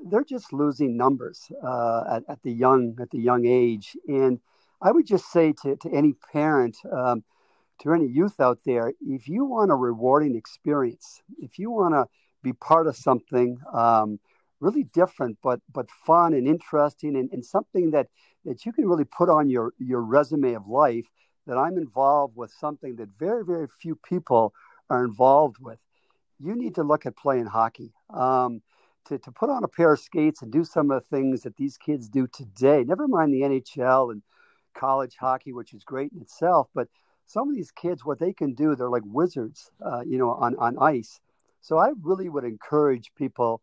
they're 0.05 0.23
just 0.23 0.53
losing 0.53 0.95
numbers 0.97 1.51
uh, 1.63 2.03
at, 2.11 2.23
at, 2.29 2.43
the 2.43 2.51
young 2.51 2.95
at 3.01 3.09
the 3.09 3.19
young 3.19 3.45
age. 3.45 3.97
And 4.07 4.39
I 4.81 4.91
would 4.91 5.07
just 5.07 5.31
say 5.31 5.53
to, 5.63 5.75
to 5.77 5.89
any 5.89 6.13
parent, 6.31 6.77
um, 6.91 7.23
to 7.81 7.93
any 7.93 8.05
youth 8.05 8.39
out 8.39 8.59
there, 8.65 8.93
if 9.01 9.27
you 9.27 9.45
want 9.45 9.71
a 9.71 9.75
rewarding 9.75 10.35
experience, 10.35 11.21
if 11.39 11.57
you 11.57 11.71
want 11.71 11.95
to 11.95 12.05
be 12.43 12.53
part 12.53 12.85
of 12.85 12.95
something 12.95 13.57
um, 13.73 14.19
really 14.59 14.83
different, 14.83 15.39
but 15.41 15.59
but 15.73 15.89
fun 16.05 16.35
and 16.35 16.47
interesting, 16.47 17.15
and, 17.15 17.31
and 17.31 17.43
something 17.43 17.91
that 17.91 18.07
that 18.45 18.63
you 18.63 18.71
can 18.71 18.87
really 18.87 19.05
put 19.05 19.27
on 19.27 19.49
your 19.49 19.73
your 19.79 20.01
resume 20.01 20.53
of 20.53 20.67
life 20.67 21.07
that 21.47 21.57
I'm 21.57 21.77
involved 21.77 22.35
with 22.35 22.51
something 22.51 22.97
that 22.97 23.09
very, 23.17 23.43
very 23.43 23.67
few 23.67 23.95
people 23.95 24.53
are 24.89 25.03
involved 25.03 25.57
with, 25.59 25.79
you 26.39 26.55
need 26.55 26.75
to 26.75 26.83
look 26.83 27.05
at 27.05 27.17
playing 27.17 27.47
hockey. 27.47 27.93
Um, 28.13 28.61
to, 29.05 29.17
to 29.17 29.31
put 29.31 29.49
on 29.49 29.63
a 29.63 29.67
pair 29.69 29.93
of 29.93 29.99
skates 29.99 30.41
and 30.41 30.51
do 30.51 30.65
some 30.65 30.91
of 30.91 31.01
the 31.01 31.15
things 31.15 31.43
that 31.43 31.55
these 31.55 31.77
kids 31.77 32.09
do 32.09 32.27
today, 32.27 32.83
never 32.83 33.07
mind 33.07 33.33
the 33.33 33.41
NHL 33.41 34.11
and 34.11 34.21
college 34.75 35.15
hockey, 35.19 35.53
which 35.53 35.73
is 35.73 35.83
great 35.83 36.11
in 36.11 36.21
itself, 36.21 36.67
but 36.75 36.89
some 37.25 37.49
of 37.49 37.55
these 37.55 37.71
kids, 37.71 38.05
what 38.05 38.19
they 38.19 38.33
can 38.33 38.53
do, 38.53 38.75
they're 38.75 38.89
like 38.89 39.03
wizards, 39.05 39.71
uh, 39.85 40.01
you 40.05 40.17
know, 40.17 40.31
on, 40.31 40.55
on 40.57 40.77
ice. 40.79 41.19
So 41.61 41.77
I 41.77 41.91
really 42.01 42.29
would 42.29 42.45
encourage 42.45 43.11
people 43.17 43.61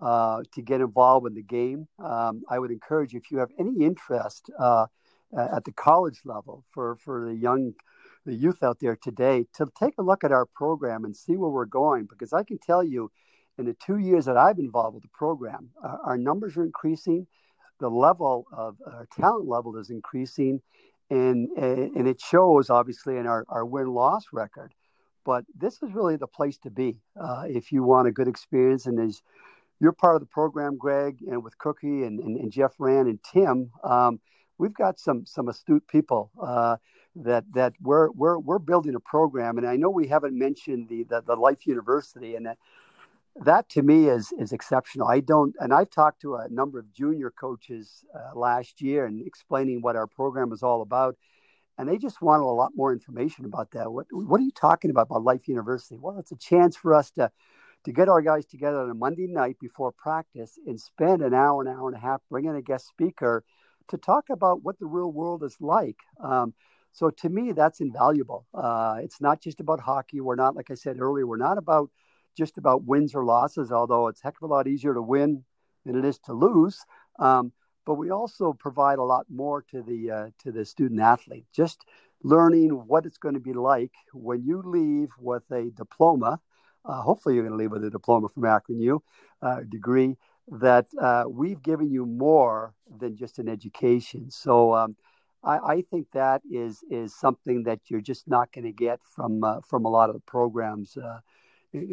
uh, 0.00 0.42
to 0.54 0.62
get 0.62 0.80
involved 0.80 1.26
in 1.26 1.34
the 1.34 1.42
game. 1.42 1.88
Um, 2.02 2.42
I 2.48 2.58
would 2.58 2.70
encourage 2.70 3.14
if 3.14 3.30
you 3.30 3.38
have 3.38 3.50
any 3.58 3.84
interest 3.84 4.50
uh, 4.58 4.86
at 5.36 5.64
the 5.64 5.72
college 5.72 6.20
level 6.24 6.64
for, 6.70 6.96
for 6.96 7.26
the 7.28 7.34
young 7.34 7.74
the 8.24 8.34
youth 8.34 8.62
out 8.62 8.78
there 8.80 8.96
today 8.96 9.46
to 9.52 9.66
take 9.78 9.94
a 9.98 10.02
look 10.02 10.22
at 10.22 10.30
our 10.30 10.46
program 10.46 11.04
and 11.04 11.16
see 11.16 11.36
where 11.36 11.50
we're 11.50 11.64
going 11.64 12.06
because 12.06 12.32
I 12.32 12.44
can 12.44 12.58
tell 12.58 12.84
you 12.84 13.10
in 13.58 13.66
the 13.66 13.74
two 13.74 13.98
years 13.98 14.26
that 14.26 14.36
I've 14.36 14.56
been 14.56 14.66
involved 14.66 14.94
with 14.94 15.02
the 15.02 15.10
program, 15.12 15.70
uh, 15.84 15.96
our 16.04 16.16
numbers 16.16 16.56
are 16.56 16.64
increasing, 16.64 17.26
the 17.80 17.90
level 17.90 18.46
of 18.52 18.76
our 18.86 19.06
talent 19.18 19.48
level 19.48 19.76
is 19.76 19.90
increasing, 19.90 20.60
and 21.10 21.48
and 21.56 22.08
it 22.08 22.20
shows 22.20 22.70
obviously 22.70 23.16
in 23.16 23.26
our, 23.26 23.44
our 23.48 23.66
win 23.66 23.88
loss 23.88 24.26
record. 24.32 24.72
But 25.24 25.44
this 25.54 25.82
is 25.82 25.92
really 25.92 26.16
the 26.16 26.26
place 26.26 26.58
to 26.58 26.70
be 26.70 26.98
uh, 27.20 27.44
if 27.48 27.72
you 27.72 27.82
want 27.82 28.08
a 28.08 28.12
good 28.12 28.28
experience. 28.28 28.86
And 28.86 28.98
as 28.98 29.20
you're 29.80 29.92
part 29.92 30.14
of 30.14 30.20
the 30.20 30.26
program, 30.26 30.78
Greg, 30.78 31.18
and 31.28 31.42
with 31.42 31.58
Cookie 31.58 32.04
and, 32.04 32.20
and, 32.20 32.36
and 32.36 32.52
Jeff 32.52 32.72
Rand 32.78 33.08
and 33.08 33.18
Tim. 33.22 33.70
Um, 33.82 34.20
we've 34.58 34.74
got 34.74 34.98
some 34.98 35.26
some 35.26 35.48
astute 35.48 35.86
people 35.88 36.30
uh, 36.40 36.76
that 37.16 37.44
that 37.54 37.74
we're 37.80 38.10
we're 38.10 38.38
we're 38.38 38.58
building 38.58 38.94
a 38.94 39.00
program, 39.00 39.58
and 39.58 39.66
I 39.66 39.76
know 39.76 39.90
we 39.90 40.08
haven't 40.08 40.38
mentioned 40.38 40.88
the 40.88 41.04
the, 41.04 41.22
the 41.22 41.36
Life 41.36 41.66
University, 41.66 42.36
and 42.36 42.46
that 42.46 42.58
that 43.36 43.68
to 43.70 43.82
me 43.82 44.08
is 44.08 44.32
is 44.38 44.52
exceptional. 44.52 45.08
I 45.08 45.20
don't, 45.20 45.54
and 45.58 45.72
I've 45.72 45.90
talked 45.90 46.20
to 46.22 46.36
a 46.36 46.48
number 46.48 46.78
of 46.78 46.92
junior 46.92 47.30
coaches 47.30 48.04
uh, 48.14 48.38
last 48.38 48.80
year 48.80 49.06
and 49.06 49.26
explaining 49.26 49.82
what 49.82 49.96
our 49.96 50.06
program 50.06 50.52
is 50.52 50.62
all 50.62 50.82
about, 50.82 51.16
and 51.78 51.88
they 51.88 51.98
just 51.98 52.22
wanted 52.22 52.44
a 52.44 52.46
lot 52.46 52.72
more 52.76 52.92
information 52.92 53.44
about 53.44 53.70
that. 53.72 53.92
What 53.92 54.06
what 54.10 54.40
are 54.40 54.44
you 54.44 54.52
talking 54.52 54.90
about 54.90 55.08
about 55.10 55.24
Life 55.24 55.48
University? 55.48 55.98
Well, 56.00 56.18
it's 56.18 56.32
a 56.32 56.36
chance 56.36 56.76
for 56.76 56.94
us 56.94 57.10
to 57.12 57.30
to 57.84 57.92
get 57.92 58.08
our 58.08 58.22
guys 58.22 58.46
together 58.46 58.78
on 58.78 58.90
a 58.90 58.94
Monday 58.94 59.26
night 59.26 59.56
before 59.60 59.92
practice 59.92 60.58
and 60.66 60.80
spend 60.80 61.20
an 61.20 61.34
hour, 61.34 61.62
an 61.62 61.68
hour 61.68 61.88
and 61.88 61.96
a 61.96 62.00
half, 62.00 62.20
bringing 62.30 62.54
a 62.54 62.62
guest 62.62 62.86
speaker 62.86 63.44
to 63.92 63.98
talk 63.98 64.30
about 64.30 64.62
what 64.64 64.78
the 64.78 64.86
real 64.86 65.12
world 65.12 65.44
is 65.44 65.56
like. 65.60 65.98
Um, 66.18 66.54
so 66.92 67.10
to 67.10 67.28
me, 67.28 67.52
that's 67.52 67.80
invaluable. 67.80 68.46
Uh, 68.52 68.96
it's 69.02 69.20
not 69.20 69.40
just 69.40 69.60
about 69.60 69.80
hockey. 69.80 70.20
We're 70.20 70.34
not, 70.34 70.56
like 70.56 70.70
I 70.70 70.74
said 70.74 70.98
earlier, 70.98 71.26
we're 71.26 71.36
not 71.36 71.58
about 71.58 71.90
just 72.36 72.58
about 72.58 72.84
wins 72.84 73.14
or 73.14 73.24
losses, 73.24 73.70
although 73.70 74.08
it's 74.08 74.22
heck 74.22 74.36
of 74.40 74.50
a 74.50 74.52
lot 74.52 74.66
easier 74.66 74.94
to 74.94 75.02
win 75.02 75.44
than 75.84 75.96
it 75.96 76.04
is 76.04 76.18
to 76.20 76.32
lose. 76.32 76.80
Um, 77.18 77.52
but 77.84 77.94
we 77.94 78.10
also 78.10 78.54
provide 78.54 78.98
a 78.98 79.04
lot 79.04 79.26
more 79.28 79.62
to 79.70 79.82
the 79.82 80.10
uh, 80.10 80.26
to 80.42 80.52
the 80.52 80.64
student 80.64 81.00
athlete. 81.00 81.46
Just 81.52 81.84
learning 82.22 82.70
what 82.70 83.04
it's 83.04 83.18
going 83.18 83.34
to 83.34 83.40
be 83.40 83.52
like 83.52 83.92
when 84.12 84.42
you 84.44 84.62
leave 84.64 85.10
with 85.18 85.42
a 85.50 85.70
diploma. 85.76 86.40
Uh, 86.84 87.00
hopefully, 87.02 87.34
you're 87.34 87.44
going 87.44 87.58
to 87.58 87.62
leave 87.62 87.72
with 87.72 87.84
a 87.84 87.90
diploma 87.90 88.28
from 88.28 88.44
Akron 88.44 88.80
U 88.80 89.02
uh, 89.42 89.60
degree. 89.68 90.16
That 90.48 90.86
uh, 91.00 91.24
we've 91.28 91.62
given 91.62 91.90
you 91.90 92.04
more 92.04 92.74
than 92.98 93.16
just 93.16 93.38
an 93.38 93.48
education. 93.48 94.30
So. 94.30 94.74
Um, 94.74 94.96
I, 95.44 95.58
I, 95.58 95.82
think 95.90 96.06
that 96.12 96.40
is 96.48 96.84
is 96.88 97.16
something 97.16 97.64
that 97.64 97.80
you're 97.88 98.00
just 98.00 98.28
not 98.28 98.52
going 98.52 98.62
to 98.62 98.70
get 98.70 99.00
from 99.02 99.42
uh, 99.42 99.60
from 99.60 99.84
a 99.84 99.88
lot 99.88 100.08
of 100.08 100.14
the 100.14 100.20
programs 100.20 100.96
uh, 100.96 101.18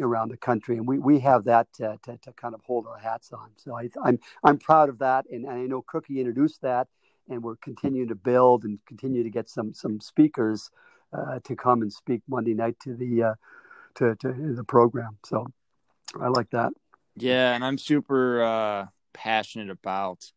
around 0.00 0.30
the 0.30 0.36
country, 0.36 0.76
and 0.76 0.86
we, 0.86 0.98
we 0.98 1.20
have 1.20 1.44
that 1.44 1.72
to, 1.74 1.98
to, 2.02 2.16
to 2.18 2.32
kind 2.32 2.54
of 2.54 2.60
hold 2.62 2.86
our 2.86 2.98
hats 2.98 3.32
on. 3.32 3.50
So 3.56 3.76
I, 3.76 3.82
am 3.82 3.90
I'm, 4.04 4.18
I'm 4.44 4.58
proud 4.58 4.88
of 4.88 4.98
that, 4.98 5.26
and, 5.30 5.44
and 5.44 5.54
I 5.54 5.66
know 5.66 5.82
Cookie 5.82 6.20
introduced 6.20 6.62
that, 6.62 6.88
and 7.28 7.42
we're 7.42 7.56
continuing 7.56 8.08
to 8.08 8.14
build 8.14 8.64
and 8.64 8.78
continue 8.86 9.22
to 9.22 9.30
get 9.30 9.48
some 9.48 9.72
some 9.72 10.00
speakers 10.00 10.70
uh, 11.12 11.40
to 11.44 11.56
come 11.56 11.82
and 11.82 11.92
speak 11.92 12.22
Monday 12.28 12.54
night 12.54 12.76
to 12.84 12.94
the 12.94 13.22
uh, 13.22 13.34
to, 13.94 14.14
to 14.16 14.54
the 14.54 14.64
program. 14.64 15.18
So 15.24 15.46
I 16.20 16.28
like 16.28 16.50
that. 16.50 16.72
Yeah, 17.20 17.54
and 17.54 17.64
I'm 17.64 17.78
super 17.78 18.42
uh, 18.42 18.86
passionate 19.12 19.70
about 19.70 20.30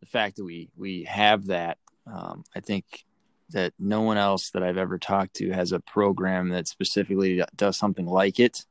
the 0.00 0.06
fact 0.06 0.36
that 0.36 0.44
we 0.44 0.70
we 0.76 1.04
have 1.04 1.46
that. 1.46 1.78
Um, 2.06 2.44
I 2.54 2.60
think 2.60 3.04
that 3.50 3.72
no 3.78 4.02
one 4.02 4.16
else 4.16 4.50
that 4.50 4.62
I've 4.62 4.78
ever 4.78 4.98
talked 4.98 5.34
to 5.34 5.50
has 5.50 5.72
a 5.72 5.80
program 5.80 6.50
that 6.50 6.68
specifically 6.68 7.42
does 7.56 7.76
something 7.76 8.06
like 8.06 8.38
it. 8.40 8.64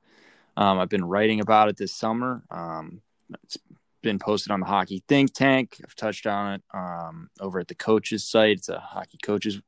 Um, 0.58 0.80
I've 0.80 0.90
been 0.90 1.06
writing 1.06 1.40
about 1.42 1.70
it 1.70 1.78
this 1.78 1.94
summer. 1.94 2.44
Um, 2.50 3.02
it's 3.44 3.58
been 4.02 4.20
posted 4.20 4.52
on 4.52 4.60
the 4.62 4.66
Hockey 4.66 5.04
Think 5.08 5.34
Tank. 5.34 5.80
I've 5.84 5.96
touched 5.96 6.26
on 6.28 6.56
it 6.56 6.64
um, 6.74 7.30
over 7.40 7.60
at 7.60 7.68
the 7.68 7.76
coaches 7.76 8.26
site. 8.26 8.58
It's 8.58 8.70
a 8.70 8.80
hockey 8.80 9.18
coaches 9.22 9.62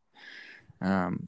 um, 0.81 1.27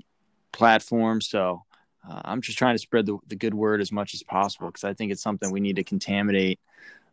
platform. 0.52 1.22
So 1.22 1.64
uh, 2.08 2.22
I'm 2.26 2.42
just 2.42 2.58
trying 2.58 2.76
to 2.76 2.80
spread 2.80 3.06
the, 3.06 3.18
the, 3.28 3.36
good 3.36 3.54
word 3.54 3.80
as 3.82 3.92
much 3.92 4.14
as 4.14 4.24
possible 4.24 4.68
because 4.68 4.84
I 4.84 4.94
think 4.94 5.12
it's 5.12 5.22
something 5.22 5.52
we 5.52 5.60
need 5.60 5.78
to 5.78 5.84
contaminate 5.84 6.60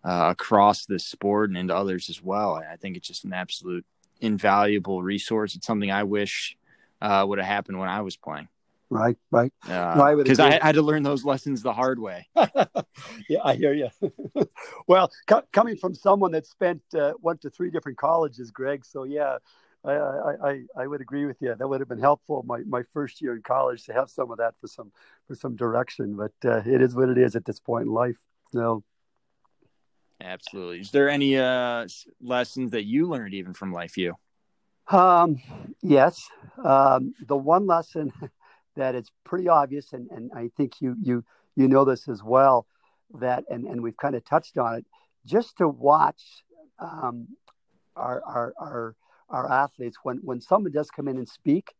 uh, 0.05 0.29
across 0.31 0.87
this 0.87 1.05
sport 1.05 1.50
and 1.50 1.59
into 1.59 1.74
others 1.74 2.09
as 2.11 2.22
well. 2.22 2.55
I 2.55 2.76
think 2.76 2.96
it's 2.96 3.07
just 3.07 3.24
an 3.24 3.33
absolute 3.33 3.85
invaluable 4.20 5.03
resource. 5.03 5.55
It's 5.55 5.66
something 5.66 5.90
I 5.90 6.05
wish 6.05 6.57
uh, 7.00 7.24
would 7.29 7.38
have 7.38 7.46
happened 7.46 7.79
when 7.79 7.88
I 7.88 8.00
was 8.00 8.16
playing. 8.16 8.48
Right, 8.92 9.16
right. 9.31 9.53
Because 9.62 10.40
uh, 10.40 10.44
I, 10.44 10.59
I, 10.61 10.66
had 10.66 10.74
to 10.74 10.83
learn 10.83 11.05
those 11.05 11.24
lessons 11.24 11.62
the 11.62 11.72
hard 11.72 12.00
way. 12.00 12.26
yeah, 13.29 13.38
I 13.44 13.55
hear 13.55 13.72
you. 13.72 13.88
well, 14.88 15.12
co- 15.29 15.44
coming 15.53 15.76
from 15.76 15.94
someone 15.94 16.33
that 16.33 16.44
spent 16.44 16.83
uh, 16.98 17.12
went 17.20 17.40
to 17.42 17.50
three 17.50 17.70
different 17.70 17.98
colleges, 17.98 18.50
Greg. 18.50 18.85
So 18.85 19.05
yeah, 19.05 19.38
I, 19.83 19.93
I, 20.45 20.62
I 20.77 20.87
would 20.87 21.01
agree 21.01 21.25
with 21.25 21.38
you. 21.40 21.55
That 21.55 21.66
would 21.66 21.81
have 21.81 21.88
been 21.88 22.01
helpful 22.01 22.45
my, 22.47 22.61
my 22.66 22.83
first 22.93 23.23
year 23.23 23.35
in 23.35 23.43
college 23.43 23.85
to 23.85 23.95
have 23.95 24.11
some 24.11 24.31
of 24.31 24.38
that 24.38 24.55
for 24.61 24.66
some 24.66 24.93
for 25.27 25.35
some 25.35 25.57
direction. 25.57 26.16
But 26.16 26.33
uh, 26.45 26.62
it 26.66 26.83
is 26.83 26.95
what 26.95 27.09
it 27.09 27.19
is 27.19 27.35
at 27.35 27.45
this 27.45 27.59
point 27.59 27.87
in 27.87 27.93
life. 27.93 28.19
No. 28.53 28.85
Absolutely. 30.21 30.81
Is 30.81 30.90
there 30.90 31.09
any 31.09 31.38
uh, 31.38 31.88
lessons 32.21 32.73
that 32.73 32.85
you 32.85 33.09
learned 33.09 33.33
even 33.33 33.55
from 33.55 33.73
life? 33.73 33.97
You. 33.97 34.16
Um, 34.90 35.40
yes. 35.83 36.29
Um, 36.62 37.14
the 37.27 37.37
one 37.37 37.66
lesson 37.66 38.12
that 38.77 38.95
it's 38.95 39.11
pretty 39.25 39.49
obvious, 39.49 39.93
and, 39.93 40.11
and 40.11 40.31
I 40.35 40.51
think 40.57 40.81
you 40.81 40.97
you 41.01 41.25
you 41.57 41.69
know 41.69 41.85
this 41.85 42.07
as 42.07 42.23
well, 42.23 42.66
that 43.19 43.45
and, 43.49 43.64
and 43.64 43.81
we've 43.83 43.97
kind 43.97 44.14
of 44.14 44.25
touched 44.25 44.59
on 44.59 44.75
it, 44.75 44.87
just 45.25 45.57
to 45.57 45.69
watch 45.69 46.45
um, 46.79 47.29
our, 47.97 48.23
our 48.27 48.55
our 48.59 48.97
our 49.31 49.51
athletes 49.51 49.99
when 50.03 50.19
when 50.19 50.40
someone 50.40 50.73
does 50.73 50.90
come 50.90 51.09
in 51.09 51.16
and 51.16 51.29
speak, 51.29 51.75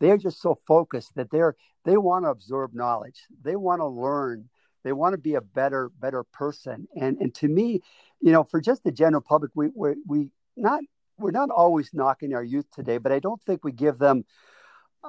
they're 0.00 0.18
just 0.18 0.40
so 0.40 0.54
focused 0.66 1.14
that 1.14 1.30
they're 1.30 1.54
they 1.84 1.96
want 1.96 2.24
to 2.24 2.30
absorb 2.30 2.74
knowledge, 2.74 3.22
they 3.42 3.56
want 3.56 3.80
to 3.80 3.86
learn, 3.86 4.48
they 4.82 4.92
want 4.92 5.12
to 5.12 5.18
be 5.18 5.34
a 5.34 5.40
better 5.40 5.90
better 6.00 6.24
person, 6.24 6.88
and 7.00 7.16
and 7.18 7.34
to 7.36 7.48
me, 7.48 7.80
you 8.20 8.32
know, 8.32 8.44
for 8.44 8.60
just 8.60 8.84
the 8.84 8.92
general 8.92 9.22
public, 9.22 9.50
we 9.54 9.68
we 9.74 9.94
we 10.06 10.30
not 10.56 10.80
we're 11.18 11.30
not 11.30 11.50
always 11.50 11.90
knocking 11.92 12.34
our 12.34 12.44
youth 12.44 12.66
today, 12.72 12.98
but 12.98 13.12
I 13.12 13.18
don't 13.18 13.42
think 13.42 13.64
we 13.64 13.72
give 13.72 13.98
them 13.98 14.24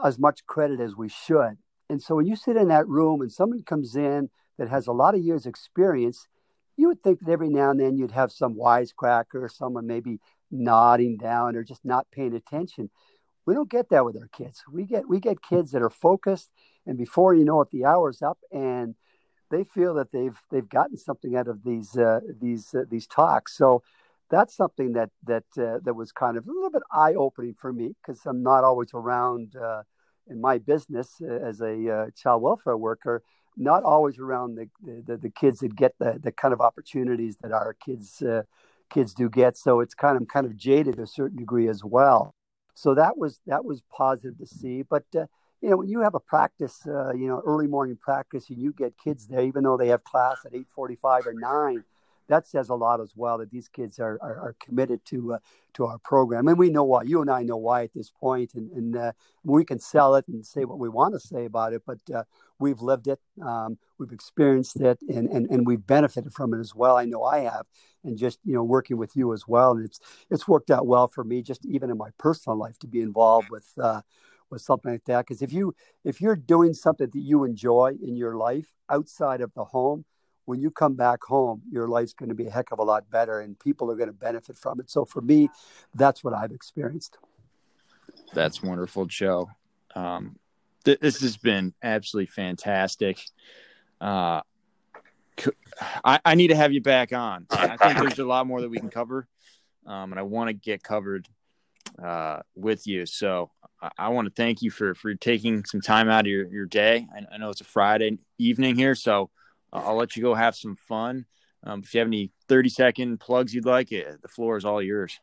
as 0.04 0.18
much 0.18 0.46
credit 0.46 0.80
as 0.80 0.96
we 0.96 1.10
should. 1.10 1.58
And 1.90 2.02
so 2.02 2.16
when 2.16 2.26
you 2.26 2.36
sit 2.36 2.58
in 2.58 2.68
that 2.70 2.88
room 2.88 3.22
and 3.22 3.32
someone 3.32 3.64
comes 3.64 3.96
in 3.96 4.30
that 4.58 4.70
has 4.70 4.88
a 4.88 4.92
lot 4.92 5.16
of 5.16 5.22
years 5.22 5.46
experience, 5.46 6.28
you 6.76 6.88
would 6.88 7.02
think 7.02 7.20
that 7.20 7.32
every 7.32 7.50
now 7.50 7.72
and 7.72 7.80
then 7.80 7.98
you'd 7.98 8.12
have 8.12 8.32
some 8.32 8.56
wisecracker, 8.56 9.36
or 9.36 9.50
someone 9.50 9.88
maybe 9.88 10.20
nodding 10.52 11.18
down 11.18 11.56
or 11.56 11.64
just 11.64 11.84
not 11.86 12.08
paying 12.12 12.34
attention. 12.34 12.90
We 13.46 13.54
don't 13.54 13.70
get 13.70 13.90
that 13.90 14.06
with 14.06 14.18
our 14.18 14.28
kids. 14.28 14.64
We 14.72 14.86
get 14.86 15.08
we 15.08 15.20
get 15.20 15.42
kids 15.42 15.72
that 15.72 15.82
are 15.82 15.90
focused, 15.90 16.52
and 16.86 16.98
before 16.98 17.34
you 17.34 17.46
know 17.46 17.62
it, 17.62 17.70
the 17.72 17.86
hour's 17.86 18.22
up, 18.22 18.40
and 18.52 18.96
they 19.50 19.64
feel 19.64 19.94
that 19.96 20.12
they've 20.12 20.38
they've 20.52 20.68
gotten 20.68 20.98
something 20.98 21.36
out 21.36 21.48
of 21.48 21.64
these 21.64 21.98
uh, 21.98 22.20
these 22.42 22.74
uh, 22.76 22.84
these 22.90 23.08
talks. 23.08 23.56
So 23.56 23.84
that's 24.30 24.56
something 24.56 24.94
that 24.94 25.10
that 25.24 25.46
uh, 25.58 25.80
that 25.84 25.96
was 25.96 26.12
kind 26.12 26.38
of 26.38 26.48
a 26.48 26.52
little 26.52 26.70
bit 26.70 26.84
eye 26.92 27.14
opening 27.14 27.56
for 27.58 27.72
me 27.72 27.96
because 28.02 28.26
I'm 28.26 28.44
not 28.44 28.64
always 28.64 28.92
around 28.94 29.56
uh, 29.56 29.84
in 30.28 30.42
my 30.42 30.58
business 30.58 31.16
uh, 31.22 31.34
as 31.34 31.62
a 31.62 31.90
uh, 31.90 32.06
child 32.16 32.42
welfare 32.42 32.78
worker, 32.78 33.24
not 33.56 33.84
always 33.84 34.20
around 34.20 34.56
the, 34.56 34.70
the, 35.06 35.18
the 35.18 35.30
kids 35.30 35.60
that 35.60 35.76
get 35.76 35.94
the 36.00 36.20
the 36.22 36.32
kind 36.32 36.54
of 36.54 36.62
opportunities 36.62 37.38
that 37.38 37.52
our 37.52 37.74
kids 37.74 38.22
uh, 38.22 38.44
kids 38.90 39.14
do 39.14 39.30
get. 39.30 39.58
So 39.58 39.80
it's 39.80 39.94
kind 39.94 40.22
of 40.22 40.28
kind 40.28 40.46
of 40.46 40.58
jaded 40.58 40.98
to 40.98 41.04
a 41.04 41.08
certain 41.08 41.38
degree 41.38 41.68
as 41.68 41.84
well. 41.84 42.34
So 42.74 42.94
that 42.96 43.18
was 43.18 43.42
that 43.48 43.66
was 43.66 43.82
positive 43.96 44.38
to 44.40 44.46
see, 44.46 44.84
but. 44.84 45.06
Uh, 45.16 45.26
you 45.60 45.72
know, 45.72 45.78
when 45.78 45.90
you 45.90 46.02
have 46.02 46.14
a 46.14 46.20
practice, 46.20 46.84
you 46.86 47.28
know, 47.28 47.42
early 47.44 47.66
morning 47.66 47.98
practice, 48.00 48.48
and 48.52 48.60
you 48.60 48.72
get 48.72 48.94
kids 49.04 49.26
there, 49.26 49.42
even 49.42 49.64
though 49.64 49.76
they 49.76 49.88
have 49.88 50.04
class 50.04 50.38
at 50.46 50.54
eight 50.54 50.68
forty-five 50.70 51.26
or 51.26 51.34
nine, 51.34 51.84
that 52.28 52.48
says 52.48 52.70
a 52.70 52.76
lot 52.76 53.02
as 53.02 53.14
well 53.16 53.38
that 53.38 53.52
these 53.52 53.68
kids 53.68 54.00
are, 54.00 54.18
are, 54.22 54.38
are 54.40 54.56
committed 54.60 55.04
to 55.06 55.34
uh, 55.34 55.38
to 55.74 55.86
our 55.86 55.98
program, 56.00 56.48
and 56.48 56.58
we 56.58 56.70
know 56.70 56.84
why. 56.84 57.04
You 57.04 57.22
and 57.22 57.30
I 57.30 57.44
know 57.44 57.58
why 57.58 57.84
at 57.84 57.94
this 57.94 58.10
point, 58.10 58.54
and, 58.56 58.72
and 58.72 58.96
uh, 58.98 59.12
we 59.44 59.64
can 59.64 59.80
sell 59.80 60.16
it 60.16 60.28
and 60.28 60.46
say 60.46 60.66
what 60.66 60.80
we 60.80 60.90
want 60.90 61.14
to 61.14 61.20
say 61.20 61.46
about 61.46 61.74
it, 61.74 61.84
but 61.86 62.00
uh, 62.14 62.24
we've 62.60 62.82
lived 62.82 63.08
it, 63.08 63.20
um, 63.42 63.78
we've 63.98 64.12
experienced 64.12 64.80
it, 64.82 65.00
and, 65.08 65.30
and 65.30 65.48
and 65.50 65.68
we've 65.68 65.86
benefited 65.86 66.34
from 66.34 66.54
it 66.54 66.60
as 66.60 66.74
well. 66.76 66.98
I 66.98 67.06
know 67.06 67.24
I 67.24 67.40
have, 67.40 67.66
and 68.04 68.18
just 68.18 68.40
you 68.44 68.54
know 68.54 68.64
working 68.64 68.98
with 68.98 69.16
you 69.16 69.34
as 69.34 69.48
well, 69.48 69.72
and 69.72 69.86
it's 69.86 70.00
it's 70.30 70.48
worked 70.48 70.72
out 70.72 70.88
well 70.88 71.08
for 71.08 71.24
me, 71.24 71.42
just 71.42 71.66
even 71.66 71.90
in 71.90 71.98
my 71.98 72.10
personal 72.18 72.58
life, 72.58 72.78
to 72.80 72.88
be 72.88 73.02
involved 73.02 73.50
with 73.50 73.72
uh, 73.82 74.02
with 74.50 74.62
something 74.62 74.92
like 74.92 75.06
that. 75.06 75.26
Because 75.26 75.42
if 75.42 75.54
you 75.54 75.76
if 76.04 76.22
you're 76.22 76.36
doing 76.36 76.74
something 76.74 77.10
that 77.10 77.20
you 77.20 77.44
enjoy 77.44 77.96
in 78.02 78.16
your 78.16 78.36
life 78.36 78.74
outside 78.90 79.42
of 79.42 79.54
the 79.54 79.66
home 79.66 80.06
when 80.48 80.62
you 80.62 80.72
come 80.72 80.96
back 80.96 81.22
home, 81.24 81.62
your 81.70 81.90
life's 81.90 82.14
going 82.14 82.30
to 82.30 82.36
be 82.36 82.48
a 82.48 82.50
heck 82.50 82.72
of 82.72 82.80
a 82.80 82.84
lot 82.84 83.08
better 83.12 83.42
and 83.42 83.60
people 83.60 83.92
are 83.92 83.96
going 83.96 84.08
to 84.08 84.14
benefit 84.14 84.58
from 84.58 84.80
it. 84.80 84.90
So 84.90 85.04
for 85.04 85.22
me, 85.22 85.50
that's 85.94 86.24
what 86.24 86.34
I've 86.34 86.54
experienced. 86.54 87.18
That's 88.34 88.64
wonderful, 88.64 89.06
Joe. 89.08 89.50
Um, 89.94 90.38
th- 90.86 91.02
this 91.02 91.20
has 91.20 91.36
been 91.36 91.74
absolutely 91.84 92.28
fantastic. 92.28 93.20
Uh, 94.00 94.42
need 96.34 96.48
to 96.48 96.56
have 96.56 96.72
you 96.72 96.82
back 96.82 97.12
on. 97.12 97.46
I 97.52 97.76
think 97.76 98.00
there's 98.00 98.20
a 98.20 98.26
lot 98.26 98.48
more 98.48 98.62
that 98.62 98.70
we 98.70 98.80
can 98.80 98.90
cover, 98.90 99.28
um, 99.86 100.14
and 100.14 100.20
I 100.20 100.24
want 100.24 100.48
to 100.48 100.54
get 100.54 100.82
covered 100.82 101.28
uh, 102.02 102.40
with 102.56 102.88
you. 102.88 103.06
So 103.06 103.52
I, 103.82 103.92
I 103.98 104.10
want 104.10 104.28
to 104.28 104.34
thank 104.34 104.62
you 104.62 104.72
for 104.72 104.96
for 104.96 105.14
taking 105.14 105.66
some 105.66 105.82
time 105.82 106.10
out 106.10 106.22
of 106.22 106.28
your, 106.28 106.48
your 106.48 106.66
day. 106.66 107.06
I, 107.14 107.36
I 107.36 107.38
know 107.38 107.50
it's 107.50 107.62
a 107.62 107.66
Friday 107.66 108.18
evening 108.40 108.76
here, 108.76 108.96
so 108.96 109.30
I'll 109.74 109.96
let 109.96 110.16
you 110.16 110.24
go 110.24 110.34
have 110.34 110.56
some 110.56 110.76
fun. 110.76 111.26
Um, 111.64 111.82
if 111.84 111.94
you 111.94 112.00
have 112.00 112.08
any 112.08 112.32
30 112.48 112.70
second 112.70 113.20
plugs 113.20 113.54
you'd 113.54 113.66
like, 113.66 113.92
it, 113.92 114.08
eh, 114.08 114.14
the 114.22 114.28
floor 114.28 114.58
is 114.58 114.66
all 114.66 114.82
yours. 114.82 115.20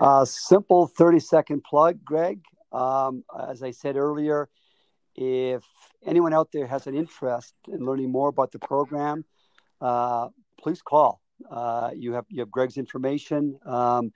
Uh, 0.00 0.24
simple 0.24 0.86
30 0.86 1.20
second 1.20 1.64
plug, 1.64 2.04
Greg. 2.04 2.40
Um, 2.72 3.24
as 3.48 3.62
I 3.62 3.70
said 3.70 3.96
earlier, 3.96 4.48
if 5.14 5.62
anyone 6.04 6.32
out 6.32 6.50
there 6.52 6.66
has 6.66 6.86
an 6.86 6.94
interest 6.94 7.54
in 7.68 7.84
learning 7.84 8.10
more 8.10 8.28
about 8.28 8.52
the 8.52 8.58
program, 8.58 9.24
uh, 9.80 10.28
please 10.58 10.82
call. 10.82 11.20
Uh, 11.50 11.90
you 11.94 12.12
have 12.12 12.24
you 12.28 12.40
have 12.40 12.50
Greg's 12.50 12.76
information. 12.76 13.58
Um, 13.66 14.12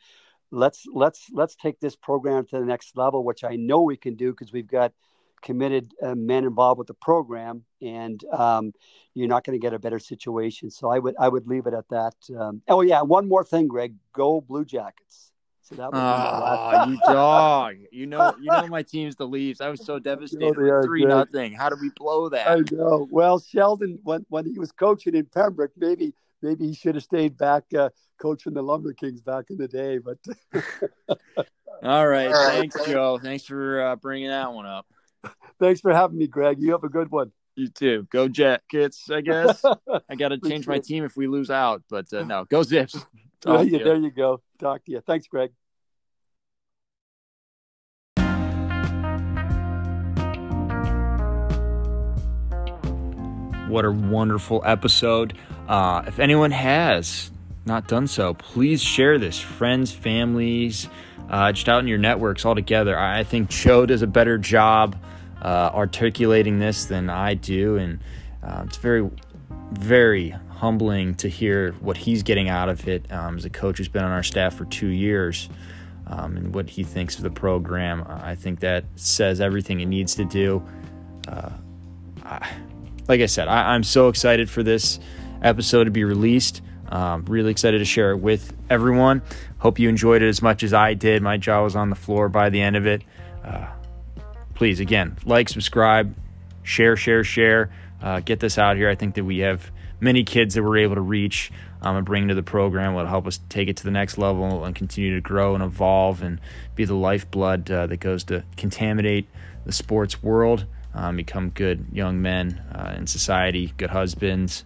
let's 0.51 0.85
let's 0.93 1.27
let's 1.33 1.57
take 1.57 1.81
this 1.81 1.97
program 1.97 2.47
to 2.47 2.59
the 2.59 2.65
next 2.65 2.97
level, 2.97 3.25
which 3.25 3.45
I 3.45 3.57
know 3.57 3.83
we 3.83 3.97
can 3.97 4.15
do 4.15 4.31
because 4.31 4.53
we've 4.53 4.67
got 4.67 4.93
committed 5.43 5.93
uh, 6.03 6.15
men 6.15 6.45
involved 6.45 6.79
with 6.79 6.89
the 6.89 6.95
program, 6.95 7.65
and 7.83 8.23
um, 8.33 8.73
you're 9.15 9.29
not 9.29 9.45
going 9.45 9.59
to 9.59 9.63
get 9.63 9.73
a 9.73 9.79
better 9.79 9.99
situation. 9.99 10.71
So 10.71 10.91
I 10.91 10.99
would 10.99 11.15
I 11.19 11.29
would 11.29 11.47
leave 11.47 11.67
it 11.67 11.75
at 11.75 11.89
that. 11.91 12.15
Um, 12.39 12.63
oh 12.69 12.81
yeah, 12.81 13.03
one 13.03 13.29
more 13.29 13.45
thing, 13.45 13.69
Greg. 13.69 13.95
Go 14.13 14.41
Blue 14.41 14.65
Jackets. 14.65 15.33
So 15.63 15.75
that 15.75 15.91
oh, 15.93 16.89
you 16.89 16.99
dog! 17.07 17.75
You 17.91 18.07
know, 18.07 18.35
you 18.41 18.47
know 18.47 18.69
my 18.69 18.83
team's 18.83 19.17
the 19.17 19.27
Leafs. 19.27 19.61
I 19.61 19.69
was 19.69 19.85
so 19.85 19.99
devastated. 19.99 20.55
Three 20.85 21.05
nothing. 21.05 21.55
How 21.55 21.69
did 21.69 21.81
we 21.81 21.91
blow 21.97 22.29
that? 22.29 22.49
I 22.49 22.63
know. 22.71 23.09
Well, 23.11 23.41
Sheldon, 23.41 23.99
when 24.05 24.25
when 24.29 24.47
he 24.47 24.59
was 24.59 24.71
coaching 24.71 25.17
in 25.17 25.27
Pembroke, 25.27 25.73
maybe 25.77 26.15
maybe 26.41 26.69
he 26.69 26.75
should 26.75 26.95
have 26.95 27.05
stayed 27.05 27.37
back 27.37 27.65
uh, 27.77 27.91
coaching 28.21 28.55
the 28.55 28.63
Lumber 28.63 28.93
Kings 28.93 29.21
back 29.21 29.47
in 29.51 29.57
the 29.57 29.67
day. 29.67 29.99
But 29.99 30.19
all 31.83 32.07
right, 32.07 32.31
thanks, 32.31 32.77
Joe. 32.87 33.19
Thanks 33.21 33.45
for 33.45 33.81
uh, 33.81 33.97
bringing 33.97 34.29
that 34.29 34.53
one 34.53 34.67
up. 34.67 34.87
Thanks 35.59 35.81
for 35.81 35.93
having 35.93 36.19
me, 36.19 36.27
Greg. 36.27 36.61
You 36.61 36.73
have 36.73 36.85
a 36.85 36.89
good 36.89 37.11
one. 37.11 37.33
You 37.55 37.69
too. 37.69 38.07
Go 38.11 38.29
Jackets, 38.29 39.11
I 39.11 39.23
guess. 39.23 39.65
I 40.09 40.15
got 40.15 40.29
to 40.29 40.39
change 40.39 40.67
my 40.67 40.79
team 40.79 41.05
if 41.05 41.17
we 41.17 41.27
lose 41.27 41.51
out, 41.51 41.83
but 41.89 42.13
uh, 42.13 42.25
no, 42.25 42.45
go 42.45 42.63
Zips. 42.63 42.97
Yeah, 43.47 43.61
you. 43.61 43.79
There 43.79 43.97
you 43.97 44.11
go. 44.11 44.41
Talk 44.59 44.85
to 44.87 44.93
you. 44.93 45.01
Thanks, 45.03 45.29
Greg. 45.29 45.53
What 53.69 53.85
a 53.85 53.91
wonderful 53.91 54.63
episode. 54.65 55.35
Uh, 55.69 56.03
if 56.07 56.19
anyone 56.19 56.51
has 56.51 57.31
not 57.67 57.87
done 57.87 58.07
so, 58.07 58.35
please 58.35 58.83
share 58.83 59.19
this. 59.19 59.39
Friends, 59.39 59.93
families, 59.93 60.89
uh, 61.29 61.53
just 61.53 61.69
out 61.69 61.81
in 61.81 61.87
your 61.87 61.99
networks 61.99 62.45
all 62.45 62.55
together. 62.55 62.99
I 62.99 63.23
think 63.23 63.51
Joe 63.51 63.87
does 63.87 64.03
a 64.03 64.07
better 64.07 64.39
job 64.39 64.97
uh, 65.43 65.71
articulating 65.75 66.59
this 66.59 66.87
than 66.87 67.11
I 67.11 67.35
do, 67.35 67.77
and 67.77 68.01
uh, 68.43 68.65
it's 68.67 68.77
very, 68.77 69.11
very 69.73 70.35
humbling 70.49 71.15
to 71.17 71.29
hear 71.29 71.73
what 71.81 71.97
he's 71.97 72.23
getting 72.23 72.49
out 72.49 72.69
of 72.69 72.89
it 72.89 73.11
um, 73.13 73.37
as 73.37 73.45
a 73.45 73.51
coach 73.51 73.79
who's 73.79 73.89
been 73.89 74.05
on 74.05 74.11
our 74.11 74.23
staff 74.23 74.55
for 74.55 74.65
two 74.67 74.89
years. 74.89 75.49
Um, 76.09 76.37
and 76.37 76.55
what 76.55 76.71
he 76.71 76.85
thinks 76.85 77.17
of 77.17 77.25
the 77.25 77.31
program, 77.31 78.05
I 78.09 78.37
think 78.37 78.61
that 78.61 78.85
says 78.95 79.41
everything 79.41 79.81
it 79.81 79.87
needs 79.87 80.15
to 80.15 80.25
do. 80.25 80.63
Uh, 81.27 81.51
I, 82.25 82.49
like 83.09 83.21
I 83.21 83.27
said, 83.27 83.49
I, 83.49 83.75
am 83.75 83.83
so 83.83 84.09
excited 84.09 84.49
for 84.49 84.63
this 84.63 85.01
episode 85.43 85.85
to 85.85 85.91
be 85.91 86.05
released. 86.05 86.63
Um, 86.89 87.25
really 87.25 87.51
excited 87.51 87.79
to 87.79 87.85
share 87.85 88.13
it 88.13 88.19
with 88.19 88.53
everyone. 88.71 89.23
Hope 89.59 89.79
you 89.79 89.89
enjoyed 89.89 90.23
it 90.23 90.29
as 90.29 90.43
much 90.43 90.63
as 90.63 90.73
I 90.73 90.95
did. 90.95 91.23
My 91.23 91.37
jaw 91.37 91.63
was 91.65 91.75
on 91.75 91.91
the 91.91 91.97
floor 91.97 92.29
by 92.29 92.51
the 92.51 92.61
end 92.61 92.77
of 92.77 92.87
it. 92.87 93.03
Uh, 93.45 93.67
please, 94.57 94.81
again, 94.81 95.17
like, 95.25 95.49
subscribe, 95.49 96.17
share, 96.65 96.97
share, 96.97 97.23
share. 97.23 97.71
Uh, 98.03 98.21
get 98.21 98.41
this 98.41 98.59
out 98.59 98.77
here. 98.77 98.89
I 98.89 98.95
think 98.97 99.15
that 99.15 99.25
we 99.25 99.39
have 99.39 99.71
many 100.01 100.25
kids 100.25 100.55
that 100.55 100.63
we're 100.63 100.79
able 100.79 100.97
to 100.97 101.01
reach 101.01 101.53
um, 101.83 101.97
and 101.97 102.05
bring 102.05 102.29
to 102.29 102.35
the 102.35 102.43
program 102.43 102.95
will 102.95 103.07
help 103.07 103.27
us 103.27 103.39
take 103.49 103.69
it 103.69 103.77
to 103.79 103.85
the 103.85 103.91
next 103.91 104.19
level 104.19 104.65
and 104.65 104.75
continue 104.75 105.15
to 105.15 105.21
grow 105.21 105.55
and 105.55 105.63
evolve 105.63 106.23
and 106.23 106.41
be 106.75 106.85
the 106.85 106.95
lifeblood 106.95 107.71
uh, 107.71 107.87
that 107.87 107.99
goes 107.99 108.25
to 108.25 108.45
contaminate 108.57 109.29
the 109.65 109.73
sports 109.73 110.23
world, 110.23 110.67
um, 110.95 111.17
become 111.17 111.51
good 111.51 111.87
young 111.93 112.21
men 112.21 112.63
uh, 112.75 112.95
in 112.97 113.07
society, 113.07 113.73
good 113.77 113.91
husbands, 113.91 114.65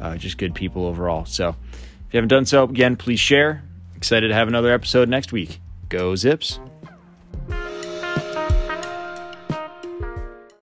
uh, 0.00 0.16
just 0.16 0.38
good 0.38 0.54
people 0.54 0.86
overall. 0.86 1.24
So 1.24 1.50
if 1.50 2.12
you 2.12 2.18
haven't 2.18 2.28
done 2.28 2.46
so, 2.46 2.64
again, 2.64 2.96
please 2.96 3.20
share. 3.20 3.62
Excited 3.96 4.28
to 4.28 4.34
have 4.34 4.48
another 4.48 4.72
episode 4.72 5.08
next 5.08 5.32
week. 5.32 5.60
Go 5.88 6.14
Zips. 6.14 6.58